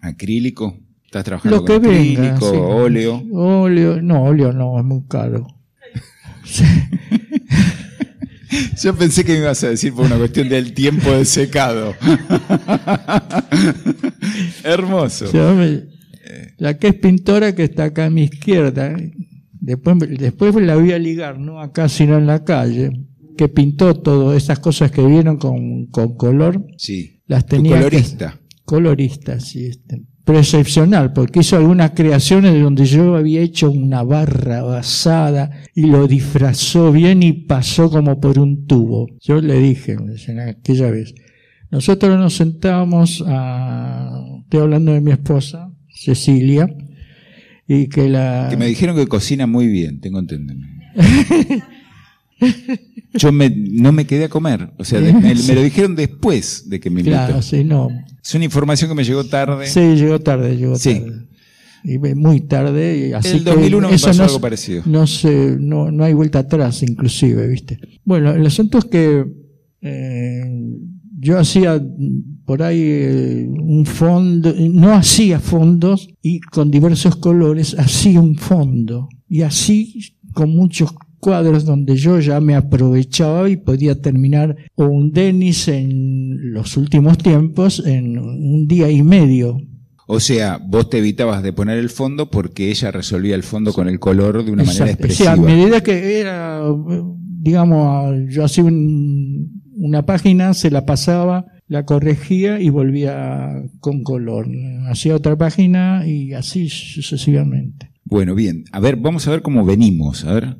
[0.00, 0.76] ¿Acrílico?
[1.04, 2.34] ¿Estás trabajando Lo que con venga.
[2.34, 2.56] acrílico, sí.
[2.60, 3.22] óleo?
[3.32, 5.46] Óleo, no, óleo no, es muy caro.
[8.82, 11.94] Yo pensé que me ibas a decir por una cuestión del tiempo de secado.
[14.64, 15.26] Hermoso.
[15.54, 15.84] Me-
[16.58, 18.96] la que es pintora que está acá a mi izquierda,
[19.60, 22.90] después, después la voy a ligar, no acá sino en la calle,
[23.36, 27.20] que pintó todas esas cosas que vieron con, con color, Sí.
[27.26, 28.40] las Tu tenía que- colorista.
[28.64, 34.62] colorista, sí, este, pero excepcional, porque hizo algunas creaciones donde yo había hecho una barra
[34.62, 39.08] basada y lo disfrazó bien y pasó como por un tubo.
[39.20, 39.96] Yo le dije
[40.28, 41.14] en aquella vez,
[41.70, 44.10] nosotros nos sentábamos a,
[44.44, 46.68] estoy hablando de mi esposa, Cecilia,
[47.66, 48.46] y que la...
[48.50, 50.60] Que me dijeron que cocina muy bien, tengo entendido.
[53.14, 54.70] Yo me, no me quedé a comer.
[54.78, 57.16] O sea, de- me, me lo dijeron después de que me invitó.
[57.16, 57.88] Claro, sí, no.
[58.22, 59.66] Es una información que me llegó tarde.
[59.66, 60.94] Sí, llegó tarde, llegó Sí.
[61.00, 61.28] tarde.
[61.84, 63.12] Y muy tarde.
[63.14, 64.82] Así el 2001 que me pasó no algo parecido.
[64.86, 67.78] No, se, no, no hay vuelta atrás, inclusive, ¿viste?
[68.04, 69.24] Bueno, el asunto es que
[69.80, 70.44] eh,
[71.18, 71.82] yo hacía
[72.44, 79.08] por ahí eh, un fondo, no hacía fondos y con diversos colores hacía un fondo.
[79.28, 80.92] Y así con muchos
[81.22, 87.80] cuadros donde yo ya me aprovechaba y podía terminar un Denis en los últimos tiempos
[87.86, 89.56] en un día y medio.
[90.08, 93.86] O sea, vos te evitabas de poner el fondo porque ella resolvía el fondo con
[93.88, 95.36] el color de una manera expresiva.
[95.36, 96.60] Sí, a medida que era,
[97.40, 104.48] digamos, yo hacía un- una página, se la pasaba, la corregía y volvía con color.
[104.90, 107.90] Hacía otra página y así sucesivamente.
[108.04, 108.64] Bueno, bien.
[108.72, 110.24] A ver, vamos a ver cómo venimos.
[110.24, 110.56] A ver,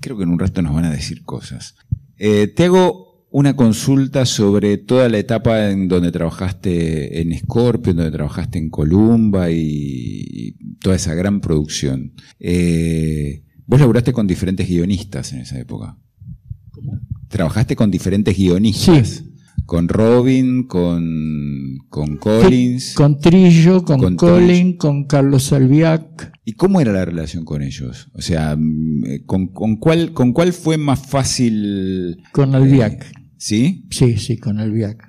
[0.00, 1.76] creo que en un rato nos van a decir cosas.
[2.16, 7.98] Eh, te hago una consulta sobre toda la etapa en donde trabajaste en Scorpio, en
[7.98, 12.12] donde trabajaste en Columba y, toda esa gran producción.
[12.38, 15.98] Eh, vos laburaste con diferentes guionistas en esa época.
[17.28, 19.08] Trabajaste con diferentes guionistas.
[19.08, 19.27] Sí.
[19.68, 22.94] Con Robin, con, con Collins.
[22.94, 26.32] Con Trillo, con, Con Colin, con Carlos Albiac.
[26.46, 28.08] ¿Y cómo era la relación con ellos?
[28.14, 28.56] O sea,
[29.26, 32.16] ¿con, con cuál, ¿con cuál fue más fácil?
[32.32, 33.02] Con Albiac.
[33.02, 33.84] eh, ¿Sí?
[33.90, 35.06] Sí, sí, con Albiac.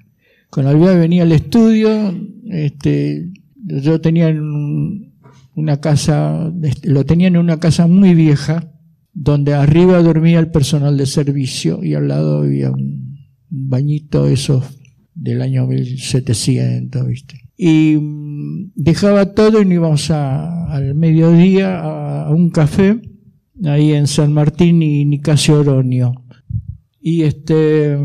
[0.50, 2.14] Con Albiac venía al estudio,
[2.52, 3.32] este,
[3.66, 5.14] yo tenía en un-
[5.56, 8.74] una casa, este, lo tenía en una casa muy vieja,
[9.14, 13.09] donde arriba dormía el personal de servicio y al lado había un
[13.50, 14.64] bañito esos
[15.14, 17.42] del año 1700, ¿viste?
[17.58, 23.02] Y mm, dejaba todo y nos íbamos a- al mediodía a, a un café
[23.66, 26.14] ahí en San Martín y Nicasio Oronio.
[27.02, 27.98] Y este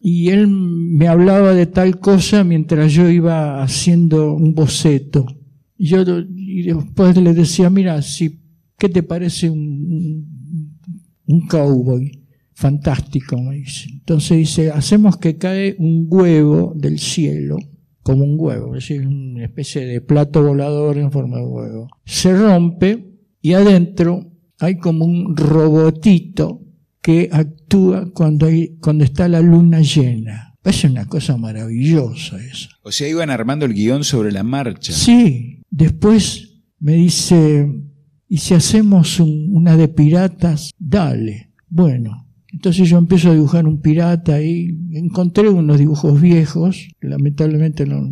[0.00, 5.26] y él me hablaba de tal cosa mientras yo iba haciendo un boceto.
[5.76, 8.40] Y yo y después le decía, mira, si,
[8.78, 10.26] ¿qué te parece un,
[11.26, 12.22] un, cowboy?
[12.56, 13.90] Fantástico, me dice.
[13.92, 17.58] Entonces dice, hacemos que cae un huevo del cielo,
[18.02, 21.88] como un huevo, es decir, una especie de plato volador en forma de huevo.
[22.06, 26.62] Se rompe y adentro hay como un robotito
[27.02, 30.54] que actúa cuando, hay, cuando está la luna llena.
[30.62, 32.70] Parece una cosa maravillosa eso.
[32.82, 34.92] O sea, iban armando el guion sobre la marcha.
[34.94, 37.68] Sí, después me dice,
[38.28, 40.70] ¿y si hacemos un- una de piratas?
[40.78, 41.52] Dale.
[41.68, 42.25] Bueno,
[42.56, 48.10] Entonces yo empiezo a dibujar un pirata y encontré unos dibujos viejos, lamentablemente no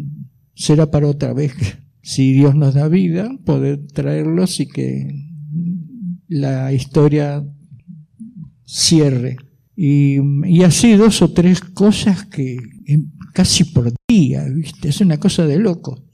[0.54, 1.54] será para otra vez,
[2.02, 5.08] si Dios nos da vida, poder traerlos y que
[6.28, 7.42] la historia
[8.66, 9.38] cierre.
[9.74, 12.58] Y, y así dos o tres cosas que
[13.32, 14.90] casi por día, ¿viste?
[14.90, 16.04] Es una cosa de loco.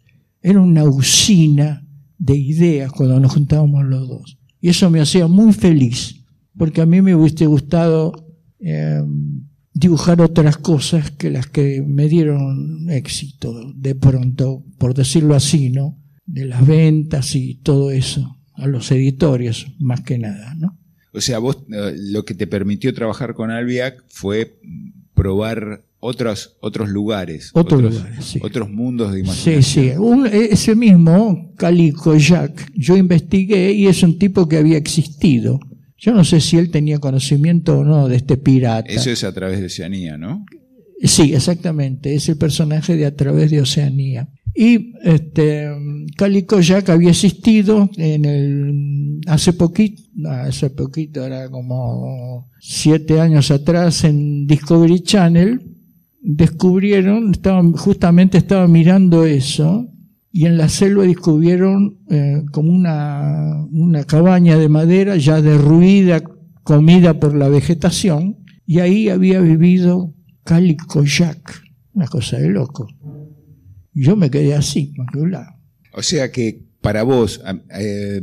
[0.41, 1.85] Era una usina
[2.17, 4.39] de ideas cuando nos juntábamos los dos.
[4.61, 6.20] Y eso me hacía muy feliz,
[6.57, 8.13] porque a mí me hubiese gustado
[8.61, 9.03] eh,
[9.73, 15.99] dibujar otras cosas que las que me dieron éxito de pronto, por decirlo así, ¿no?
[16.27, 20.79] De las ventas y todo eso, a los editores más que nada, ¿no?
[21.13, 24.61] O sea, vos eh, lo que te permitió trabajar con Albiac fue
[25.15, 28.39] probar otros, otros lugares, otros, lugares, sí.
[28.43, 29.63] otros mundos de imaginación.
[29.63, 29.97] Sí, sí.
[29.99, 35.61] Un, ese mismo, Calico Jack, yo investigué y es un tipo que había existido.
[36.01, 38.91] Yo no sé si él tenía conocimiento o no de este pirata.
[38.91, 40.47] Eso es a través de Oceanía, ¿no?
[41.03, 42.15] Sí, exactamente.
[42.15, 44.29] Es el personaje de a través de Oceanía.
[44.55, 45.69] Y este,
[46.17, 54.03] Calico Jack había existido en el, hace poquito, hace poquito, era como siete años atrás
[54.05, 55.61] en Discovery Channel,
[56.21, 59.87] descubrieron, estaban, justamente estaba mirando eso,
[60.33, 66.23] y en la selva descubrieron eh, como una, una cabaña de madera ya derruida,
[66.63, 70.15] comida por la vegetación, y ahí había vivido
[70.45, 71.63] Calico Jack,
[71.93, 72.87] una cosa de loco.
[73.93, 75.51] Yo me quedé así, lado.
[75.93, 77.43] O sea que para vos,
[77.79, 78.23] eh,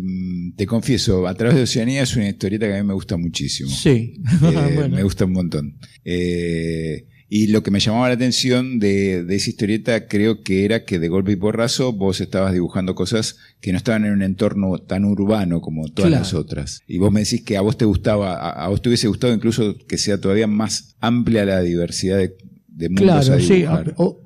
[0.55, 3.69] te confieso, a través de Oceanía es una historieta que a mí me gusta muchísimo.
[3.69, 5.77] Sí, eh, me gusta un montón.
[6.03, 10.97] Eh, y lo que me llamaba la atención de, esa historieta creo que era que
[10.97, 15.03] de golpe y porrazo vos estabas dibujando cosas que no estaban en un entorno tan
[15.03, 16.81] urbano como todas las otras.
[16.87, 19.75] Y vos me decís que a vos te gustaba, a, vos te hubiese gustado incluso
[19.87, 22.37] que sea todavía más amplia la diversidad de,
[22.69, 23.65] de mundos claro, sí,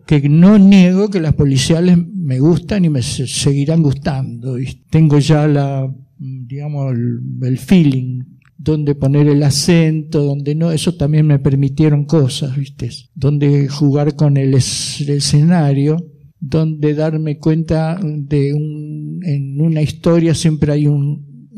[0.05, 4.59] que no niego que las policiales me gustan y me seguirán gustando.
[4.59, 6.93] Y tengo ya la, digamos,
[7.41, 8.30] el feeling
[8.63, 12.91] donde poner el acento, donde no, eso también me permitieron cosas, ¿viste?
[13.15, 15.97] Donde jugar con el, escenario,
[16.39, 21.49] donde darme cuenta de un, en una historia siempre hay un,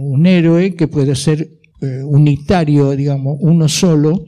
[0.00, 4.24] un héroe que puede ser eh, unitario, digamos, uno solo,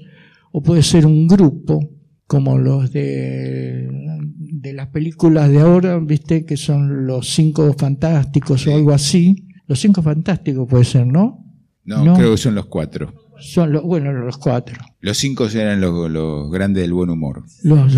[0.53, 1.91] o puede ser un grupo,
[2.29, 3.89] como los de,
[4.29, 6.45] de las películas de ahora, ¿viste?
[6.45, 9.49] Que son los cinco fantásticos o algo así.
[9.67, 11.45] Los cinco fantásticos puede ser, ¿no?
[11.87, 13.14] No, creo que son los cuatro.
[13.39, 14.76] Son los, bueno, los cuatro.
[15.01, 17.45] Los cinco eran los, grandes del buen humor.
[17.62, 17.95] Los,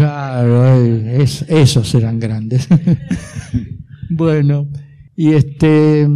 [1.49, 2.69] esos eran grandes.
[4.11, 4.69] bueno,
[5.17, 6.07] y este,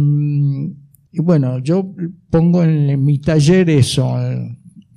[1.11, 1.93] y bueno, yo
[2.29, 4.17] pongo en, mi taller eso.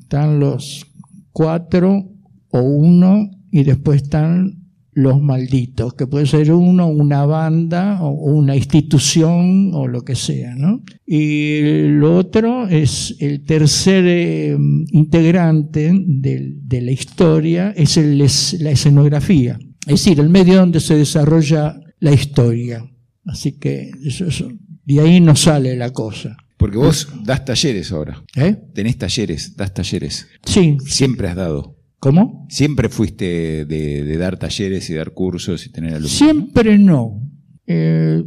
[0.01, 0.87] Están los
[1.33, 2.05] cuatro
[2.51, 4.66] o uno y después están
[4.97, 10.55] los malditos, que puede ser uno, una banda o una institución o lo que sea,
[10.55, 10.83] ¿no?
[11.05, 14.57] Y lo otro es el tercer eh,
[14.93, 21.79] integrante de, la historia, es, el, la escenografía, es decir, el medio donde se desarrolla
[22.01, 22.83] la historia.
[23.27, 24.49] Así que eso,
[24.87, 26.39] de ahí no sale la cosa.
[26.57, 28.25] Porque vos das talleres ahora.
[28.35, 28.57] ¿Eh?
[28.73, 30.27] Tenés talleres, das talleres.
[30.47, 30.79] Sí.
[30.87, 31.76] Siempre has dado.
[31.99, 32.47] ¿Cómo?
[32.49, 36.13] ¿Siempre fuiste de, dar talleres y dar cursos y tener alumnos?
[36.13, 37.23] Siempre no.
[37.67, 38.23] Eh,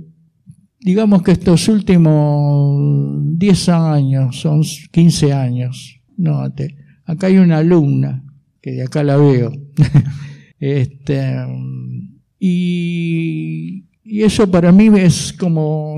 [0.80, 6.42] digamos que estos últimos 10 años, son 15 años, no,
[7.06, 8.24] acá hay una alumna,
[8.62, 9.52] que de acá la veo,
[10.60, 11.36] este,
[12.40, 15.96] y, y, eso para mí es como,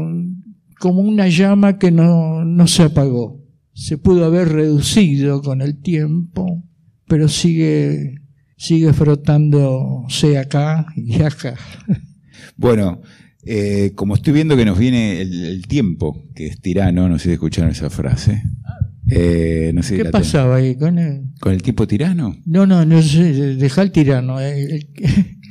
[0.80, 3.44] como una llama que no, no se apagó,
[3.74, 6.64] se pudo haber reducido con el tiempo,
[7.12, 8.22] pero sigue,
[8.55, 11.57] sigue frotándose acá y acá.
[12.55, 13.01] Bueno,
[13.45, 17.32] eh, como estoy viendo que nos viene el, tiempo, que es tirano, no sé si
[17.34, 18.41] escucharon esa frase.
[19.09, 21.24] Eh, no sé ¿Qué pasaba ahí con el...
[21.41, 22.34] ¿Con el tipo tirano?
[22.45, 24.39] No, no, no sé, deja el tirano.
[24.39, 24.88] Eh,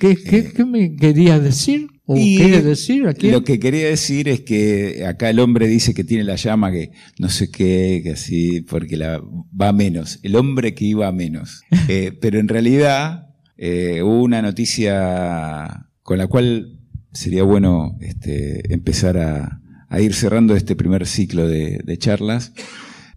[0.00, 1.88] ¿Qué, qué, qué me querías decir?
[2.14, 6.72] Decir Lo que quería decir es que acá el hombre dice que tiene la llama
[6.72, 10.18] que no sé qué, que así, porque la, va a menos.
[10.22, 11.62] El hombre que iba a menos.
[11.88, 16.78] Eh, pero en realidad eh, hubo una noticia con la cual
[17.12, 19.60] sería bueno este, empezar a,
[20.00, 22.52] ir cerrando este primer ciclo de, charlas.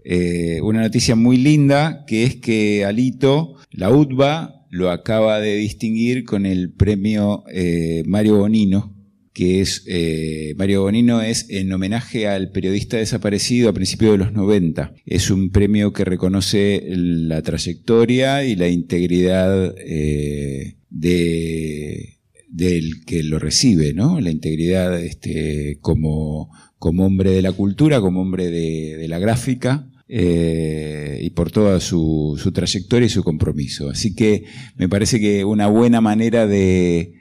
[0.03, 6.23] Eh, una noticia muy linda que es que Alito, la UTBA, lo acaba de distinguir
[6.23, 8.97] con el premio eh, Mario Bonino,
[9.31, 14.33] que es eh, Mario Bonino, es en homenaje al periodista desaparecido a principios de los
[14.33, 14.95] 90.
[15.05, 22.17] Es un premio que reconoce la trayectoria y la integridad eh, de,
[22.49, 24.19] del que lo recibe, ¿no?
[24.21, 26.49] La integridad este, como,
[26.79, 29.87] como hombre de la cultura, como hombre de, la gráfica.
[30.15, 33.89] Eh, y por toda su, su trayectoria y su compromiso.
[33.89, 34.45] Así que
[34.75, 37.15] me parece que una buena manera de,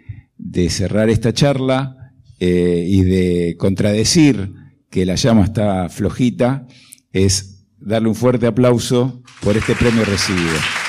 [0.68, 4.52] cerrar esta charla eh, y de contradecir
[4.90, 6.66] que la llama está flojita
[7.14, 10.81] es darle un fuerte aplauso por este premio recibido.